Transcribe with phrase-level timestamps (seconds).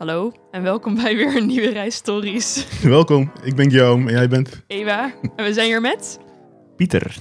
[0.00, 2.66] Hallo en welkom bij weer een nieuwe Reis Stories.
[2.82, 4.62] Welkom, ik ben Guillaume en jij bent?
[4.66, 6.20] Eva, en we zijn hier met...
[6.76, 7.16] Pieter,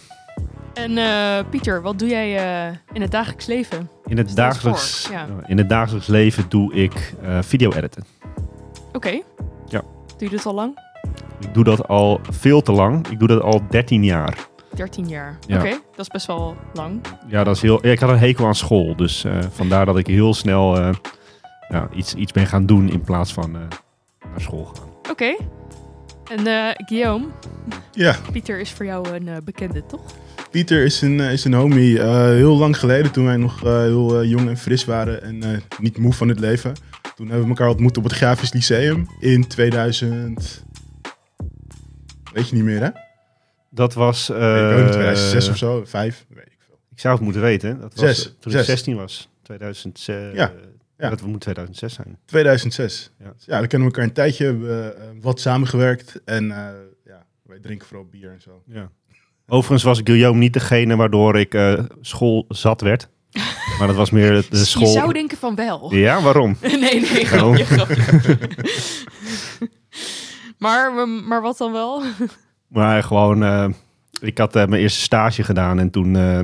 [0.74, 3.90] En eh, Pieter, wat doe jij eh, in het dagelijks leven?
[4.06, 5.28] in het, Stel dagelijks, voor, ja.
[5.46, 8.06] in het dagelijks leven doe ik eh, video editen.
[8.94, 9.22] Oké.
[9.66, 9.82] Ja.
[10.18, 10.80] Doe je dit al lang?
[11.40, 13.08] Ik doe dat al veel te lang.
[13.08, 14.48] Ik doe dat al 13 jaar.
[14.76, 15.38] 13 jaar.
[15.48, 15.58] Ja.
[15.58, 17.02] Oké, dat is best wel lang.
[17.28, 18.96] Ja, dat is heel, ja, ik had een hekel aan school.
[18.96, 20.90] Dus eh, vandaar dat ik heel snel eh,
[21.70, 23.62] ja, iets, iets ben gaan doen in plaats van eh,
[24.32, 24.88] naar school gaan.
[25.12, 25.36] Oké.
[26.36, 27.26] En eh, Guillaume,
[27.92, 30.02] Ja, Pieter is voor jou een eh, bekende, toch?
[30.52, 32.00] Pieter is een, is een homie.
[32.00, 35.58] eh, heel lang geleden, toen wij nog eh, heel jong en fris waren en eh,
[35.80, 36.74] niet moe van het leven.
[37.16, 40.64] Toen hebben we elkaar ontmoet op het Grafisch Lyceum in 2000...
[42.34, 42.90] Weet je niet meer, hè?
[43.70, 44.30] Dat was...
[44.30, 46.80] ik weet niet, eh 2006 of zo, 5, weet ik veel.
[46.92, 47.80] Ik zou het moeten weten.
[47.82, 48.62] Dat was Zes, toen zes.
[48.62, 49.30] ik 16 was.
[49.44, 50.34] 2006.
[50.34, 50.52] Ja,
[51.00, 51.10] ja.
[51.10, 52.18] Dat moet 2006 zijn.
[52.26, 53.12] 2006.
[53.20, 53.26] Ja.
[53.26, 56.74] Ja, dan kennen we elkaar een tijdje, eh, wat samengewerkt en eh,
[57.06, 58.64] ja, wij drinken vooral bier en zo.
[58.66, 58.90] Ja.
[59.48, 63.10] Overigens was Guillaume niet degene waardoor ik eh, school zat werd.
[63.80, 64.88] Maar dat was meer de school...
[64.88, 65.94] Je zou denken van wel.
[65.96, 66.58] Ja, waarom?
[66.62, 67.56] nee, nee, Waarom?
[67.56, 68.38] grapje, grapje.
[70.58, 72.04] maar, maar wat dan wel?
[72.68, 73.68] Maar gewoon, eh,
[74.22, 76.40] ik had mijn eerste stage gedaan en toen eh,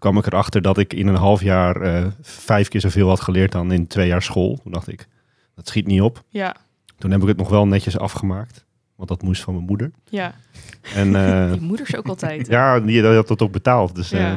[0.00, 3.52] kwam ik erachter dat ik in een half jaar eh, vijf keer zoveel had geleerd
[3.52, 4.58] dan in twee jaar school.
[4.62, 5.06] Toen dacht ik,
[5.54, 6.22] dat schiet niet op.
[6.28, 6.56] Ja,
[6.98, 8.64] Toen heb ik het nog wel netjes afgemaakt,
[8.96, 9.90] want dat moest van mijn moeder.
[10.08, 10.34] ja.
[10.94, 12.46] En eh, Die moeders ook altijd.
[12.46, 12.52] hè?
[12.52, 14.34] ja, die had dat ook betaald, dus eh, ja,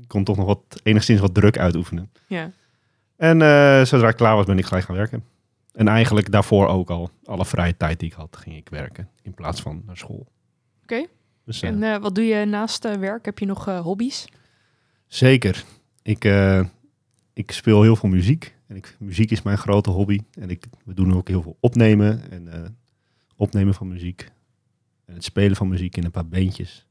[0.00, 2.10] ik kon toch nog wat, enigszins wat druk uitoefenen.
[2.26, 2.50] ja.
[3.16, 3.38] En
[3.86, 5.24] zodra ik klaar was, ben ik gelijk gaan werken.
[5.72, 9.34] En eigenlijk daarvoor ook al, alle vrije tijd die ik had, ging ik werken in
[9.34, 10.26] plaats van naar school.
[10.82, 11.06] Oké.
[11.44, 13.24] Dus, En wat doe je naast werk?
[13.24, 14.26] Heb je nog hobby's?
[15.10, 15.64] Zeker.
[16.02, 16.64] Ik, eh,
[17.32, 18.54] ik speel heel veel muziek.
[18.66, 20.20] En ik, muziek is mijn grote hobby.
[20.40, 22.30] En ik, we doen ook heel veel opnemen.
[22.30, 22.68] En eh,
[23.36, 24.30] opnemen van muziek.
[25.04, 26.86] En het spelen van muziek in een paar beentjes.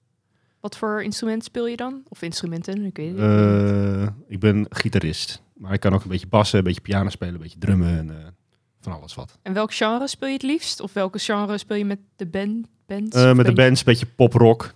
[0.60, 2.04] Wat voor instrument speel je dan?
[2.08, 2.86] Of instrumenten?
[2.86, 3.18] Ik weet.
[3.18, 5.42] Eh, ik ben gitarist.
[5.54, 8.36] Maar ik kan ook een beetje bassen, een beetje piano spelen, een beetje drummen en
[8.80, 9.38] van alles wat.
[9.42, 10.80] En welk genre speel je het liefst?
[10.80, 12.68] Of welke genre speel je met de band?
[12.86, 13.16] Bands?
[13.16, 14.72] Met de bands een beetje pop-rock.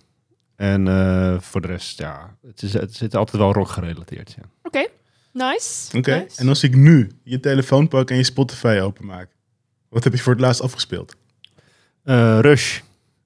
[0.56, 4.34] En eh, voor de rest, ja, het, is, het zit altijd wel rock gerelateerd.
[4.36, 4.42] Ja.
[4.62, 4.86] Oké,
[5.32, 5.96] nice.
[5.98, 6.40] Oké, nice.
[6.40, 9.28] en als ik nu je telefoon pak en je Spotify openmaak,
[9.88, 11.16] wat heb je voor het laatst afgespeeld?
[12.04, 12.80] Eh, Rush.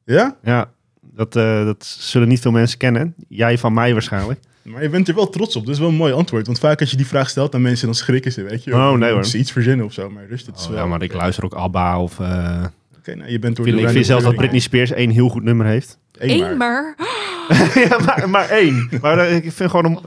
[0.05, 0.37] Ja?
[0.43, 3.15] Ja, dat, eh, dat zullen niet veel mensen kennen.
[3.29, 4.41] Jij van mij waarschijnlijk.
[4.63, 5.65] Maar je bent er wel trots op.
[5.65, 6.47] Dat is wel een mooi antwoord.
[6.47, 8.75] Want vaak als je die vraag stelt aan mensen, dan schrikken ze, weet je.
[8.75, 9.25] Oh, nee, hoor.
[9.25, 10.11] Ze iets verzinnen of zo.
[10.11, 10.79] Maar rust, het is Oh, wel...
[10.79, 12.21] ja, maar ik luister ook ABBA of...
[12.21, 12.65] eh,
[12.99, 14.91] Oké, nou, je bent door ik vind, de ik vind zelfs dat Britney Britney Spears
[14.91, 15.99] één heel goed nummer heeft.
[16.19, 16.95] Eén Eén maar.
[16.99, 17.71] maar.
[17.89, 18.89] ja, maar, maar één.
[19.01, 19.97] Maar eh, ik vind gewoon...
[19.97, 20.03] Oh,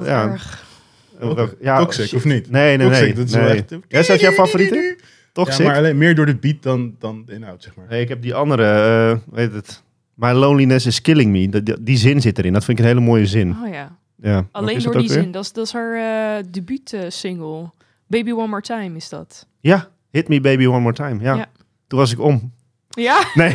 [1.19, 2.49] Een, wat ja, ja, Toxic, of niet?
[2.49, 3.13] Nee, nee, Toxic, nee.
[3.13, 3.44] dat is nee.
[3.44, 3.69] wel echt...
[3.88, 4.97] Ja, is dat jouw favoriete?
[5.31, 5.57] Toxic?
[5.57, 7.85] Ja, maar alleen meer door de beat dan, dan de inhoud, zeg maar.
[7.89, 9.83] Nee, ik heb die andere, eh weet het...
[10.13, 11.49] My loneliness is killing me.
[11.49, 12.53] Die, die, die zin zit erin.
[12.53, 13.55] Dat vind ik een hele mooie zin.
[13.63, 13.97] Oh ja.
[14.22, 14.47] Ja.
[14.51, 15.22] Alleen door die weer?
[15.22, 15.31] zin.
[15.31, 17.69] Dat is, dat is haar eh debuut eh, single.
[18.07, 19.47] Baby One More Time is dat.
[19.59, 21.23] Ja, Hit Me Baby One More Time.
[21.23, 21.35] Ja.
[21.35, 21.49] Ja.
[21.88, 22.51] Toen was ik om.
[22.91, 23.53] Ja, Nee.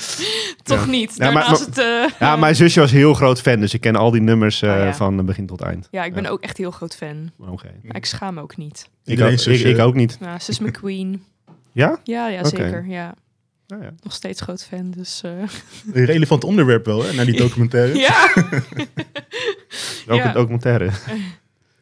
[0.62, 0.90] toch Ja.
[0.90, 1.14] niet.
[1.16, 1.78] Ja, maar- Daarnaast het...
[1.78, 3.60] eh, ja, mijn zusje was heel groot fan.
[3.60, 4.94] Dus ik ken al die nummers eh, Oh, ja.
[4.94, 5.88] van begin tot eind.
[5.90, 6.28] Ja, ik ben Ja.
[6.28, 7.30] ook echt heel groot fan.
[7.38, 7.70] Oké.
[7.82, 8.88] Maar ik schaam me ook niet.
[9.04, 9.68] Ik, ook- ik, zusje.
[9.68, 10.16] ik ook niet.
[10.20, 11.24] Ja, ze is mijn queen.
[11.72, 12.00] Ja?
[12.04, 12.86] Ja, ja, zeker.
[12.88, 13.14] Ja,
[13.66, 13.90] Nou ja.
[14.02, 14.90] nog steeds groot fan.
[14.96, 15.30] Dus eh,
[15.92, 17.98] Een relevant onderwerp wel, hè, naar die documentaire.
[17.98, 18.32] ja.
[20.06, 20.32] Welke Ja.
[20.32, 20.90] documentaire?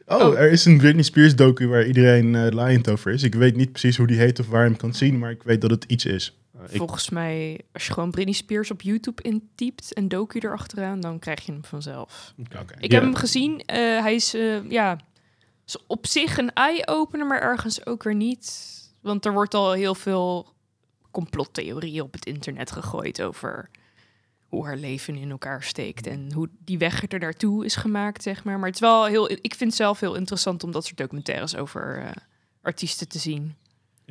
[0.07, 0.39] Oh, Oh.
[0.39, 3.23] er is een Britney Spears docu waar iedereen uh, laaiend over is.
[3.23, 5.43] Ik weet niet precies hoe die heet of waar je hem kan zien, maar ik
[5.43, 6.39] weet dat het iets is.
[6.69, 11.19] Ik, Volgens mij, als je gewoon Britney Spears op YouTube intypt en docu erachteraan, dan
[11.19, 12.35] krijg je hem vanzelf.
[12.61, 12.75] Oké.
[12.79, 12.95] Ik Ja.
[12.95, 13.61] heb hem gezien.
[13.67, 14.99] eh, hij is, eh, ja,
[15.67, 18.69] is op zich een eye-opener, maar ergens ook weer niet.
[19.01, 20.55] Want er wordt al heel veel
[21.11, 23.71] complottheorieën op het internet gegooid over
[24.49, 28.45] hoe haar leven in elkaar steekt en hoe die weg er naartoe is gemaakt, zeg
[28.45, 28.57] maar.
[28.59, 31.57] Maar het is wel heel, ik vind het zelf heel interessant om dat soort documentaires
[31.57, 32.11] over eh,
[32.63, 33.55] artiesten te zien.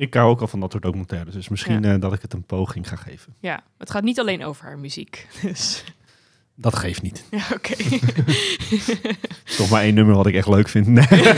[0.00, 1.34] Ik hou ook al van dat soort documentaires.
[1.34, 1.94] Dus misschien Ja.
[1.94, 3.34] eh, dat ik het een poging ga geven.
[3.40, 5.26] Ja, het gaat niet alleen over haar muziek.
[5.42, 5.84] Dus
[6.54, 7.24] Dat geeft niet.
[7.30, 7.74] ja, oké.
[9.56, 10.86] Toch maar één nummer wat ik echt leuk vind.
[10.86, 11.06] Nee.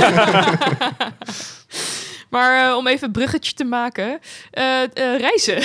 [2.30, 4.18] maar eh, om even een bruggetje te maken,
[4.50, 4.88] eh, eh,
[5.20, 5.62] reizen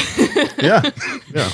[0.57, 0.83] Ja,
[1.33, 1.47] ja.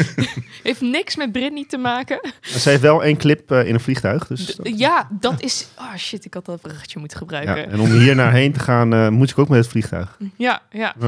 [0.64, 2.20] Heeft niks met Britney te maken.
[2.22, 4.28] Maar Ze heeft wel één clip eh, in een vliegtuig.
[4.28, 5.68] Dus D- dat- Ja, dat is.
[5.80, 7.26] Oh shit, ik had dat bruggetje moeten ja.
[7.26, 7.72] gebruiken.
[7.72, 10.18] En om hier naar heen te gaan, eh, moet ik ook met het vliegtuig.
[10.38, 10.96] Ja, ja.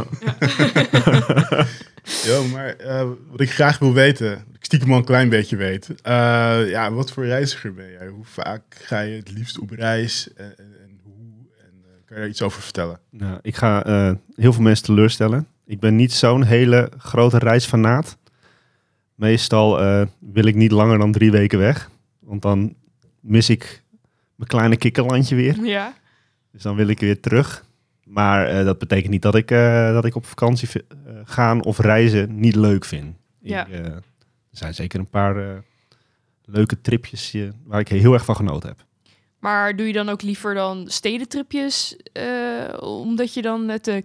[2.25, 5.89] Yo, maar eh, wat ik graag wil weten, ik stiekem al een klein beetje weet.
[6.01, 8.07] eh, ja, wat voor reiziger ben jij?
[8.07, 10.29] Hoe vaak ga je het liefst op reis?
[10.35, 11.13] En, en, en hoe?
[11.59, 12.99] En, eh, kan je daar iets over vertellen?
[13.11, 15.47] Nou, ik ga eh, heel veel mensen teleurstellen.
[15.65, 18.17] Ik ben niet zo'n hele grote reisfanaat.
[19.15, 21.89] Meestal eh, wil ik niet langer dan drie weken weg.
[22.19, 22.75] Want dan
[23.19, 23.83] mis ik
[24.35, 25.65] mijn kleine kikkerlandje weer.
[25.65, 25.93] Ja.
[26.51, 27.65] Dus dan wil ik weer terug.
[28.03, 30.69] Maar eh, dat betekent niet dat ik, eh, dat ik op vakantie
[31.23, 33.15] gaan of reizen niet leuk vind.
[33.41, 33.65] Ja.
[33.65, 34.03] Ik, er
[34.51, 35.63] zijn zeker een paar
[36.45, 38.85] leuke tripjes waar ik heel erg van genoten heb.
[39.39, 41.97] Maar doe je dan ook liever dan stedentripjes,
[42.79, 44.03] omdat je dan het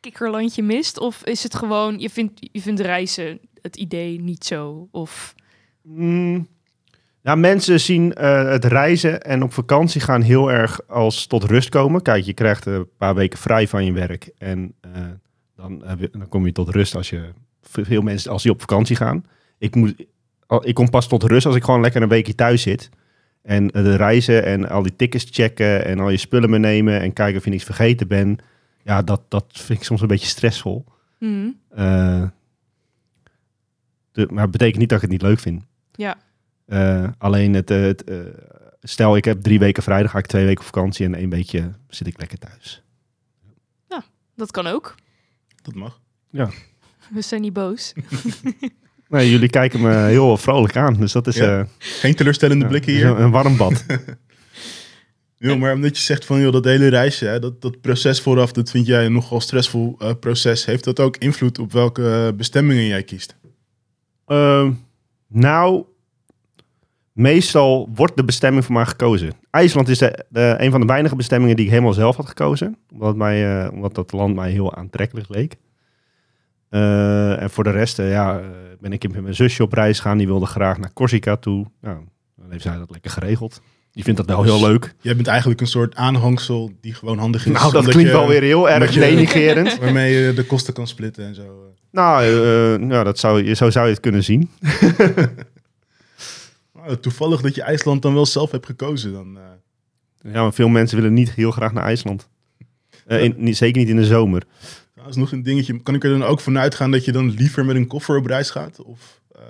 [0.00, 0.98] kikkerlandje mist?
[0.98, 4.88] Of is het gewoon, je vindt, je vindt reizen het idee niet zo?
[4.90, 5.34] Of,
[5.82, 6.46] Mm,
[7.20, 11.68] ja, mensen zien eh, het reizen en op vakantie gaan heel erg als tot rust
[11.68, 12.02] komen.
[12.02, 14.90] Kijk, je krijgt een paar weken vrij van je werk en eh,
[15.56, 17.28] dan, je- dan kom je tot rust als je
[17.62, 19.24] veel mensen als die op vakantie gaan.
[19.58, 19.94] Ik, moet,
[20.60, 22.90] ik kom pas tot rust als ik gewoon lekker een weekje thuis zit.
[23.42, 27.12] En eh, de reizen en al die tickets checken en al je spullen meenemen en
[27.12, 28.42] kijken of je niks vergeten bent.
[28.84, 30.84] Ja, dat, dat vind ik soms een beetje stressvol.
[31.18, 31.48] Mhm.
[34.16, 35.62] De, maar het betekent niet dat ik het niet leuk vind.
[35.92, 36.16] Ja.
[36.66, 38.16] Eh, alleen het, eh, het eh,
[38.82, 41.30] stel ik heb drie weken vrij, dan ga ik twee weken op vakantie en één
[41.30, 42.82] weekje zit ik lekker thuis.
[44.36, 44.94] dat kan ook.
[45.62, 46.00] Dat mag.
[47.10, 47.92] We zijn niet boos.
[49.08, 51.58] Nee, jullie kijken me heel vrolijk aan, dus dat is Ja.
[51.60, 53.06] eh, Geen teleurstellende ja, blikken hier.
[53.06, 53.84] een, een warm bad.
[55.38, 58.52] Ja, maar omdat je zegt van joh, dat hele reisje, hè, dat, dat proces vooraf,
[58.52, 60.64] dat vind jij een nogal stressvol eh, proces.
[60.64, 63.36] Heeft dat ook invloed op welke bestemmingen jij kiest?
[64.26, 64.72] Ehm,
[65.28, 65.84] nou,
[67.12, 69.32] meestal wordt de bestemming voor mij gekozen.
[69.50, 72.76] IJsland is de, de- een van de weinige bestemmingen die ik helemaal zelf had gekozen.
[72.92, 75.56] Omdat, mij, eh, omdat dat land mij heel aantrekkelijk leek.
[76.68, 78.40] Eh, en voor de rest eh, ja,
[78.80, 80.18] ben ik met mijn zusje op reis gaan.
[80.18, 81.66] Die wilde graag naar Corsica toe.
[81.80, 81.96] Nou,
[82.36, 83.60] dan heeft zij dat lekker geregeld.
[83.92, 84.94] Die vindt dat wel heel leuk.
[85.00, 87.52] Jij bent eigenlijk een soort aanhangsel die gewoon handig is.
[87.52, 89.78] Nou, dat klinkt je- wel weer heel erg je- denigrerend.
[89.80, 91.65] Waarmee je de kosten kan splitten en zo.
[91.96, 94.50] Nou, eh, nou dat zou, je- zo zou je het kunnen zien.
[96.74, 99.12] Nou, toevallig dat je IJsland dan wel zelf hebt gekozen.
[99.12, 102.28] Dan, eh, Ja, maar veel mensen willen niet heel graag naar IJsland.
[103.06, 104.42] Eh, in, niet, zeker niet in de zomer.
[104.94, 105.82] dat is nog een dingetje.
[105.82, 108.26] Kan ik er dan ook vanuit gaan dat je dan liever met een koffer op
[108.26, 108.82] reis gaat?
[108.82, 109.40] Of eh,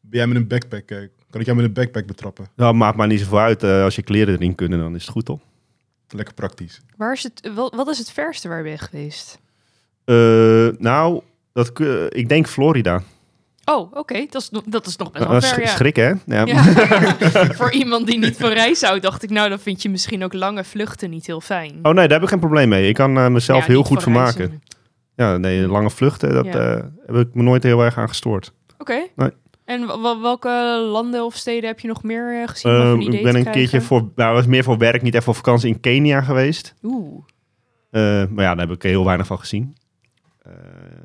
[0.00, 0.86] ben jij met een backpack?
[1.30, 2.48] kan ik jou met een backpack betrappen?
[2.56, 3.62] Nou, maakt maar niet zoveel uit.
[3.64, 5.40] als je kleren erin kunnen, dan is het goed, toch?
[6.08, 6.80] Lekker praktisch.
[6.96, 9.38] Waar is het, wat, wat is het verste waar je bent geweest?
[10.04, 13.02] Eh, nou, dat, ik denk Florida.
[13.64, 14.26] Oh, oké.
[14.30, 15.66] Dat, is, nog- dat is nog best Uh, wel ver, ja.
[15.66, 16.12] Schrik, hè?
[16.26, 16.44] Ja.
[16.44, 16.62] Ja.
[17.60, 20.32] Voor iemand die niet van reis houdt, dacht ik, nou, dan vind je misschien ook
[20.32, 21.70] lange vluchten niet heel fijn.
[21.82, 22.88] Oh nee, daar heb ik geen probleem mee.
[22.88, 24.32] Ik kan eh, mezelf Ja, heel goed reizen.
[24.32, 24.62] vermaken.
[25.16, 26.76] Ja, nee, lange vluchten, dat eh,
[27.06, 28.52] heb ik me nooit heel erg aan gestoord.
[28.78, 29.06] Oké.
[29.16, 29.30] Nee.
[29.64, 29.86] En
[30.22, 30.48] welke
[30.90, 32.72] landen of steden heb je nog meer eh, gezien?
[32.72, 35.24] even een idee ik ben een keertje voor, nou, was meer voor werk, niet echt
[35.24, 36.74] voor vakantie in Kenia geweest.
[36.82, 37.22] Oeh.
[37.90, 38.00] Eh,
[38.30, 39.76] maar ja, daar heb ik heel weinig van gezien.
[40.42, 40.52] Eh,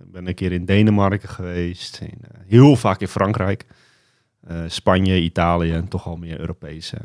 [0.06, 2.00] ben een keer in Denemarken geweest.
[2.02, 3.66] In, eh, heel vaak in Frankrijk.
[4.48, 6.94] Eh, Spanje, Italië en toch al meer Europees.
[6.94, 7.00] eh.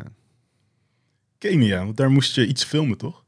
[1.38, 3.24] Kenia, want daar moest je iets filmen, toch?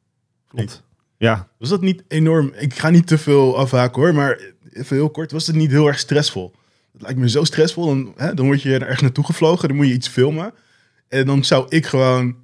[0.49, 0.83] Klopt.
[1.17, 2.53] Ja, Was dat niet enorm...
[2.57, 4.41] Ik ga niet te veel afhaken hoor, maar
[4.73, 5.33] even heel kort.
[5.33, 6.55] Was het niet heel erg stressvol?
[6.93, 7.87] Het lijkt me zo stressvol.
[7.87, 10.55] Dan, hè, dan word je er ergens naartoe gevlogen, dan moet je iets filmen.
[11.09, 12.37] En dan zou ik gewoon,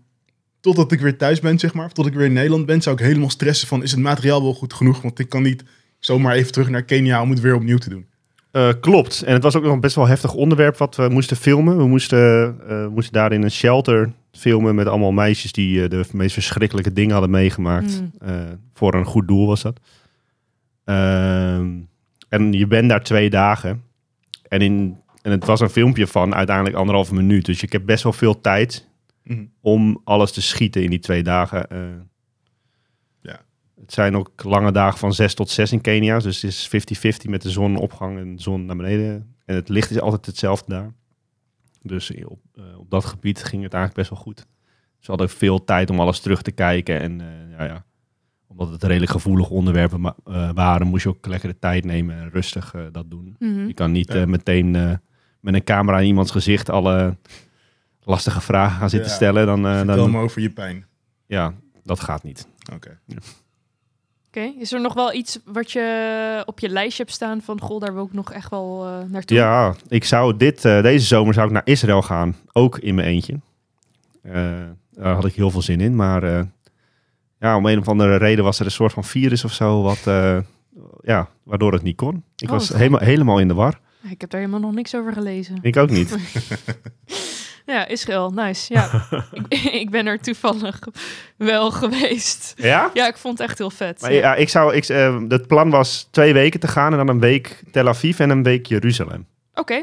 [0.61, 2.97] totdat ik weer thuis ben, zeg maar, of tot ik weer in Nederland ben, zou
[2.97, 5.03] ik helemaal stressen van, is het materiaal wel goed genoeg?
[5.03, 5.63] Want ik kan niet
[5.99, 8.07] zomaar even terug naar Kenia om het weer opnieuw te doen.
[8.51, 9.23] Eh, klopt.
[9.23, 11.77] En het was ook nog een best wel heftig onderwerp wat we moesten filmen.
[11.77, 16.05] We moesten, eh, moesten daar in een shelter filmen met allemaal meisjes die eh, de
[16.13, 18.01] meest verschrikkelijke dingen hadden meegemaakt.
[18.01, 18.13] Mm.
[18.29, 18.41] Eh,
[18.75, 19.81] voor een goed doel was dat.
[20.85, 21.69] Ehm,
[22.29, 23.83] en je bent daar twee dagen.
[24.49, 27.45] En, in, en het was een filmpje van uiteindelijk anderhalve minuut.
[27.45, 28.87] Dus ik heb best wel veel tijd
[29.25, 29.45] Mhm.
[29.61, 31.67] om alles te schieten in die twee dagen.
[33.79, 33.83] Eh.
[33.85, 36.19] Het zijn ook lange dagen van 6 tot 6 in Kenia.
[36.19, 36.69] Dus het is
[37.27, 39.35] 50-50 met de zonopgang en de zon naar beneden.
[39.45, 40.93] En het licht is altijd hetzelfde daar.
[41.83, 44.47] Dus op, eh, op dat gebied ging het eigenlijk best wel goed.
[44.99, 47.01] Ze hadden veel tijd om alles terug te kijken.
[47.01, 47.85] En eh, ja, ja,
[48.47, 52.31] omdat het redelijk gevoelige onderwerpen eh, waren, moest je ook lekker de tijd nemen en
[52.31, 53.37] rustig eh, dat doen.
[53.39, 53.67] Mhm.
[53.67, 54.21] Je kan niet Ja.
[54.21, 54.93] eh, meteen eh,
[55.41, 57.17] met een camera in iemands gezicht alle
[58.03, 59.15] lastige vragen gaan zitten Ja.
[59.17, 59.47] stellen.
[59.47, 60.87] Dan, eh, Vertel dan, me over je pijn.
[61.27, 61.55] ja,
[61.85, 62.49] dat gaat niet.
[62.75, 62.99] Oké.
[64.59, 67.95] Is er nog wel iets wat je op je lijstje hebt staan van, goh, daar
[67.95, 69.37] wil ik nog echt wel eh, naartoe?
[69.37, 72.37] Ja, ik zou dit, eh, deze zomer zou ik naar Israël gaan.
[72.53, 73.41] Ook in mijn eentje.
[74.23, 74.33] Eh,
[74.91, 75.97] daar had ik heel veel zin in.
[75.97, 76.47] Maar
[77.39, 79.83] ja, om een of andere reden was er een soort van virus of zo.
[79.83, 80.01] Wat,
[81.03, 82.23] ja, waardoor het niet kon.
[82.37, 83.81] Ik Oh, was helemaal, helemaal in de war.
[84.11, 85.59] Ik heb daar helemaal nog niks over gelezen.
[85.61, 86.17] Ik ook niet.
[87.69, 88.73] Ja, Israël, nice.
[88.75, 88.91] Ja,
[89.49, 90.79] ik, ik ben er toevallig
[91.37, 92.53] wel geweest.
[92.57, 92.91] Ja?
[92.95, 94.01] Ja, ik vond het echt heel vet.
[94.01, 94.19] Maar ja.
[94.19, 97.21] ja, ik zou, ik, eh, het plan was twee weken te gaan en dan een
[97.21, 99.27] week Tel Aviv en een week Jeruzalem.
[99.55, 99.83] Oké.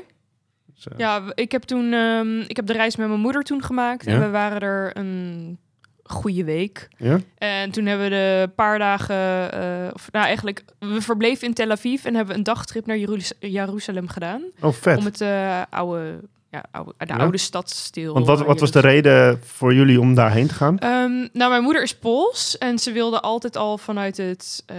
[0.76, 4.06] Dus, Ja, ik heb toen ehm, ik heb de reis met mijn moeder toen gemaakt.
[4.06, 4.12] Ja?
[4.14, 5.58] En we waren er een
[6.04, 6.88] goede week.
[6.98, 7.20] ja?
[7.38, 11.72] En toen hebben we de paar dagen, eh, of nou eigenlijk, we verbleven in Tel
[11.72, 14.42] Aviv en hebben een dagtrip naar Jeruz- Jeruzalem gedaan.
[14.62, 14.98] Oh, vet.
[14.98, 16.20] Om het eh, oude,
[16.56, 17.16] ja, oude, de Ja?
[17.18, 18.14] oude stadsdeel.
[18.14, 19.12] Want wat, wat was de Jeruzalem.
[19.22, 20.78] reden voor jullie om daarheen te gaan?
[20.80, 24.78] Ehm, nou, mijn moeder is Pools en ze wilde altijd al vanuit, het, eh,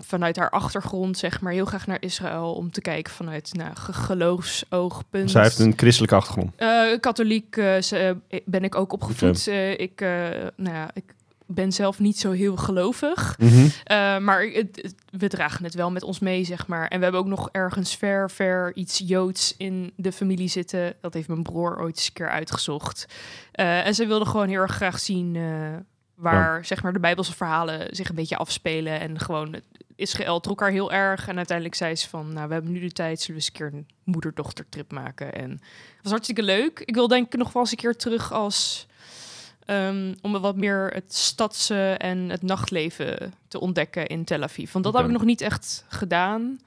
[0.00, 3.92] vanuit haar achtergrond, zeg maar, heel graag naar Israël om te kijken vanuit nou, ge-
[3.92, 5.30] geloofsoogpunt.
[5.30, 6.52] Zij heeft een christelijke achtergrond.
[6.56, 8.10] Eh, katholiek eh,
[8.44, 9.46] ben ik ook opgevoed.
[9.76, 10.00] Ik,
[10.56, 11.04] nou ja, ik
[11.46, 13.38] ben zelf niet zo heel gelovig.
[13.38, 13.66] Mhm.
[13.84, 16.88] Eh, maar het, het- we dragen het wel met ons mee, zeg maar.
[16.88, 20.94] En we hebben ook nog ergens ver, ver iets Joods in de familie zitten.
[21.00, 23.06] Dat heeft mijn broer ooit eens een keer uitgezocht.
[23.52, 25.42] Eh, en ze wilden gewoon heel erg graag zien eh,
[26.14, 29.00] waar, zeg maar, de Bijbelse verhalen zich een beetje afspelen.
[29.00, 29.54] En gewoon,
[29.96, 31.28] Israël trok haar heel erg.
[31.28, 33.20] En uiteindelijk zei ze van, nou, we hebben nu de tijd.
[33.20, 35.32] Zullen we eens een keer een moeder-dochter trip maken?
[35.34, 36.80] En het was hartstikke leuk.
[36.84, 38.86] Ik wil denk ik nog wel eens een keer terug als...
[39.64, 44.72] ehm, om wat meer het stadse en het nachtleven te ontdekken in Tel Aviv.
[44.72, 45.12] Want dat heb Oké.
[45.12, 46.58] ik nog niet echt gedaan.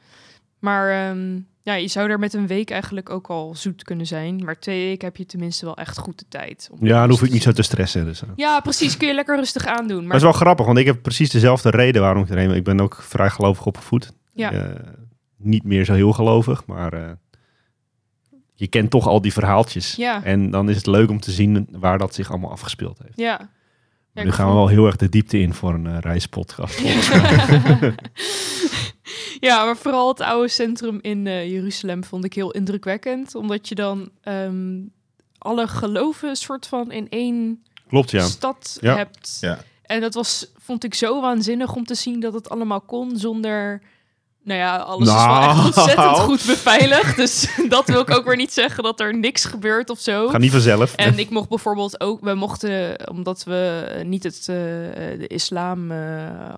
[0.60, 4.44] Maar ehm, ja, je zou daar met een week eigenlijk ook al zoet kunnen zijn.
[4.46, 6.70] Maar twee weken heb je tenminste wel echt goed de tijd.
[6.72, 8.06] om Ja, dan hoef ik niet zo te stressen.
[8.06, 8.30] Dus, eh.
[8.36, 8.98] Ja, precies.
[8.98, 9.98] Kun je lekker rustig aandoen.
[10.02, 12.58] Maar het is wel grappig, want ik heb precies dezelfde reden waarom ik erheen ben.
[12.58, 14.12] Ik ben ook vrij gelovig opgevoed.
[14.34, 14.76] ja, Eh,
[15.38, 17.12] niet meer zo heel gelovig, maar eh,
[18.60, 19.96] je kent toch al die verhaaltjes.
[19.96, 23.18] ja, En dan is het leuk om te zien waar dat zich allemaal afgespeeld heeft.
[23.18, 23.56] ja.
[24.24, 26.80] Nu gaan we wel heel erg de diepte in voor een eh, reispodcast.
[29.40, 33.36] ja, maar vooral het oude centrum in eh, Jeruzalem vond ik heel indrukwekkend.
[33.36, 34.80] Omdat je dan ehm,
[35.38, 38.24] alle geloven soort van in één Klopt, ja.
[38.24, 38.96] stad Ja.
[38.96, 39.38] hebt.
[39.42, 39.60] Ja.
[39.84, 43.82] En dat was, vond ik zo waanzinnig om te zien dat het allemaal kon zonder...
[44.48, 45.50] Nou ja, alles is wel Nou.
[45.52, 47.16] echt ontzettend goed beveiligd.
[47.16, 50.28] Dus dat wil ik ook weer niet zeggen dat er niks gebeurt of zo.
[50.30, 50.96] Ga niet vanzelf.
[50.96, 54.46] En ik mocht bijvoorbeeld ook, we mochten, omdat we niet het, eh,
[55.20, 55.98] de islam eh,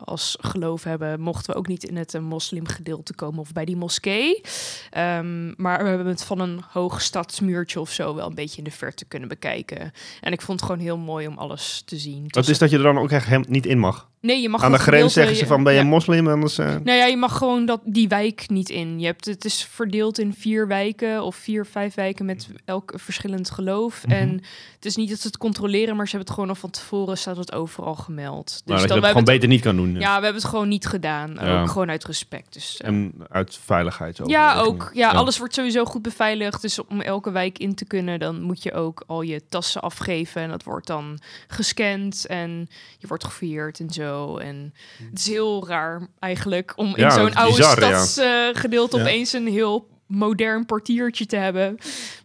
[0.05, 3.75] als geloof hebben, mochten we ook niet in het eh, moslimgedeelte komen of bij die
[3.77, 4.41] moskee.
[4.89, 8.63] Ehm, maar we hebben het van een hoog stadsmuurtje of zo wel een beetje in
[8.63, 9.91] de verte kunnen bekijken.
[10.21, 12.23] En ik vond het gewoon heel mooi om alles te zien.
[12.23, 14.07] Het was- is dat je er dan ook echt hem niet in mag?
[14.21, 15.85] Nee, je mag Aan de grens zeggen ze van, ben je ja.
[15.85, 16.27] moslim?
[16.27, 18.99] Anders, eh, Nou ja, je mag gewoon dat, die wijk niet in.
[18.99, 23.51] Je hebt, het is verdeeld in vier wijken of vier, vijf wijken met elk verschillend
[23.51, 24.05] geloof.
[24.05, 24.15] Mhm.
[24.15, 24.29] En
[24.75, 27.17] het is niet dat ze het controleren, maar ze hebben het gewoon al van tevoren
[27.17, 28.45] staat het overal gemeld.
[28.47, 29.93] Dus maar dat je dan, dat we gewoon beter niet kan doen.
[29.93, 30.07] het, Ja.
[30.09, 31.37] ja, we hebben het gewoon niet gedaan.
[31.41, 31.61] Ja.
[31.61, 32.53] Ook gewoon uit respect.
[32.53, 34.19] Dus, eh, En uit veiligheid.
[34.25, 34.91] ja, ook.
[34.93, 36.61] Ja, alles wordt sowieso goed beveiligd.
[36.61, 40.41] Dus om elke wijk in te kunnen, dan moet je ook al je tassen afgeven.
[40.41, 44.08] En dat wordt dan gescand en je wordt gefouilleerd en zo.
[44.41, 44.73] En
[45.09, 48.03] het is heel raar eigenlijk om in Ja, zo'n oude bizar, ja.
[48.05, 49.03] stadsgedeelte Ja.
[49.03, 51.77] opeens een heel modern portiertje te hebben.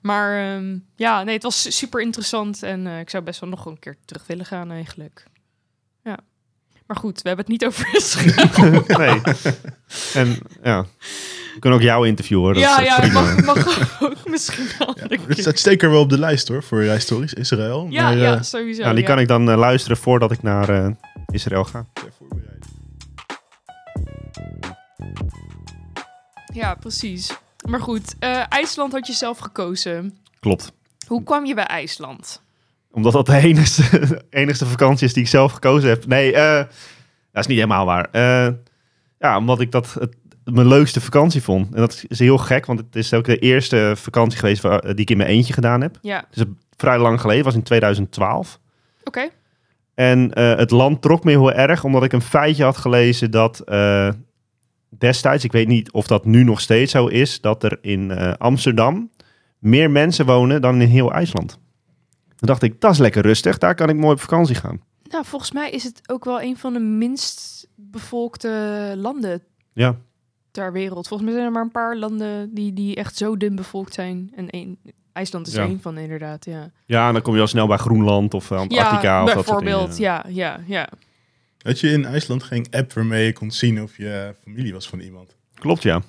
[0.02, 2.62] Maar ehm, ja, nee, het was super interessant.
[2.62, 5.24] En eh, ik zou best wel nog een keer terug willen gaan eigenlijk.
[6.04, 6.18] Ja.
[6.86, 8.82] Maar goed, we hebben het niet over Israël.
[8.98, 9.20] nee.
[10.14, 10.86] En ja,
[11.54, 12.44] we kunnen ook jou interviewen.
[12.44, 12.54] hoor.
[12.54, 13.20] Dat ja, is ja, prima.
[13.20, 14.96] mag, mag ook misschien wel.
[14.98, 17.86] een Het zeker wel op de lijst hoor, voor Reisstories Israël.
[17.90, 18.82] Ja, maar, ja, eh, sowieso.
[18.82, 19.08] Nou, die ja.
[19.08, 20.90] kan ik dan eh, luisteren voordat ik naar eh,
[21.34, 21.86] Israël ga.
[21.92, 22.72] ter voorbereiding.
[26.52, 27.36] Ja, precies.
[27.68, 30.16] Maar goed, eh, IJsland had je zelf gekozen.
[30.40, 30.72] Klopt.
[31.06, 32.42] Hoe kwam je bij IJsland?
[32.90, 36.06] Omdat dat de enigste, enigste vakantie is die ik zelf gekozen heb.
[36.06, 36.56] Nee, eh,
[37.32, 38.08] dat is niet helemaal waar.
[38.10, 38.52] Eh,
[39.18, 41.74] ja, omdat ik dat het, mijn leukste vakantie vond.
[41.74, 44.94] En dat is heel gek, want het is ook de eerste vakantie geweest waar, die
[44.94, 45.98] ik in mijn eentje gedaan heb.
[46.02, 48.58] Ja, Het is een- vrij lang geleden, was in 2012.
[49.04, 49.28] oké.
[49.94, 53.60] En eh, het land trok me heel erg, omdat ik een feitje had gelezen dat
[53.60, 54.08] eh,
[54.88, 58.32] destijds, ik weet niet of dat nu nog steeds zo is, dat er in eh,
[58.38, 59.10] Amsterdam
[59.58, 61.58] meer mensen wonen dan in heel IJsland.
[62.36, 64.80] Toen dacht ik, dat is lekker rustig, daar kan ik mooi op vakantie gaan.
[65.10, 69.96] Nou, volgens mij is het ook wel een van de minst bevolkte landen Ja,
[70.54, 71.08] ter wereld.
[71.08, 74.32] Volgens mij zijn er maar een paar landen die, die echt zo dun bevolkt zijn.
[74.36, 74.78] En één,
[75.12, 75.62] IJsland is Ja.
[75.62, 76.44] er één van, inderdaad.
[76.44, 79.02] Ja, ja dan kom je al snel bij Groenland of eh, Antarctica.
[79.02, 79.96] ja of dat soort bijvoorbeeld.
[79.96, 80.10] dingen.
[80.12, 80.88] Ja, ja, ja.
[81.58, 85.00] Had je in IJsland geen app waarmee je kon zien of je familie was van
[85.00, 85.36] iemand?
[85.54, 86.02] Klopt, ja.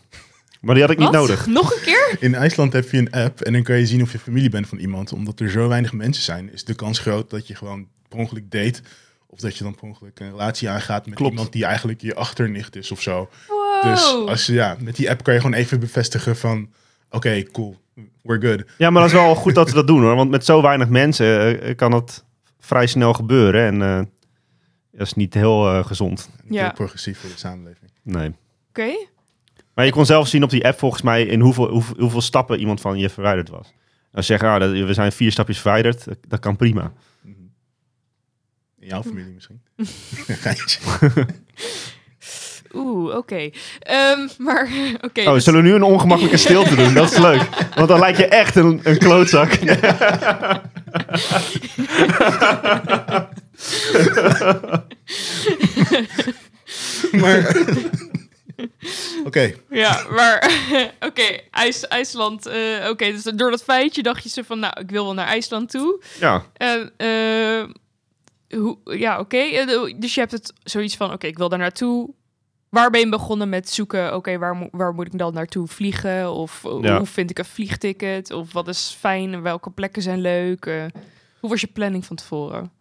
[0.61, 1.15] Maar die had ik niet Wat?
[1.17, 1.47] nodig.
[1.47, 2.17] Nog een keer?
[2.19, 4.67] In IJsland heb je een app en dan kan je zien of je familie bent
[4.67, 5.11] van iemand.
[5.13, 8.51] Omdat er zo weinig mensen zijn, is de kans groot dat je gewoon per ongeluk
[8.51, 8.81] date.
[9.27, 11.31] Of dat je dan per ongeluk een relatie aangaat met Klopt.
[11.31, 13.29] iemand die eigenlijk je achternicht is of zo.
[13.47, 13.64] Wow.
[13.83, 16.69] Dus als, je- ja, met die app kan je gewoon even bevestigen van...
[17.09, 17.77] Oké, cool.
[18.21, 18.63] we're good.
[18.77, 20.15] Ja, maar dat is wel goed dat ze dat doen hoor.
[20.15, 22.23] Want met zo weinig mensen eh, kan het
[22.59, 23.61] vrij snel gebeuren.
[23.65, 23.97] En eh,
[24.91, 26.29] dat is niet heel eh, gezond.
[26.43, 26.63] Niet Ja.
[26.63, 27.91] heel progressief voor de samenleving.
[28.03, 28.33] Nee.
[28.69, 28.91] Oké.
[29.73, 32.59] Maar je kon zelf zien op die app volgens mij in hoeveel, hoeveel, hoeveel stappen
[32.59, 33.73] iemand van je verwijderd was.
[34.11, 36.93] Als je zegt, ah, dat, we zijn vier stapjes verwijderd, dat, dat kan prima.
[37.21, 37.33] Mhm.
[38.79, 39.61] In jouw familie misschien.
[42.75, 43.49] Oeh, oké.
[43.79, 44.69] Ehm, maar,
[45.07, 45.21] oké.
[45.21, 46.93] Oh, dus- zullen we nu een ongemakkelijke stilte doen?
[46.93, 47.41] Dat is leuk.
[47.75, 49.59] Want dan lijkt je echt een, een klootzak.
[57.21, 57.55] maar...
[59.25, 60.51] Oké, Ja, maar
[60.99, 62.45] oké, IJs, IJsland.
[62.45, 65.27] eh, oké, dus door dat feitje dacht je zo van, nou, ik wil wel naar
[65.27, 66.01] IJsland toe.
[66.19, 67.63] Ja, En, eh,
[68.59, 69.37] hoe, ja, oké.
[69.37, 72.09] eh, Dus je hebt het zoiets van, oké, ik wil daar naartoe.
[72.75, 74.15] Waar ben je begonnen met zoeken?
[74.15, 76.31] Oké, waar, mo- waar moet ik dan naartoe vliegen?
[76.33, 76.97] Of Ja.
[76.97, 78.31] hoe vind ik een vliegticket?
[78.31, 79.41] Of wat is fijn?
[79.41, 80.65] Welke plekken zijn leuk?
[80.65, 80.83] Eh,
[81.39, 82.71] hoe was je planning van tevoren?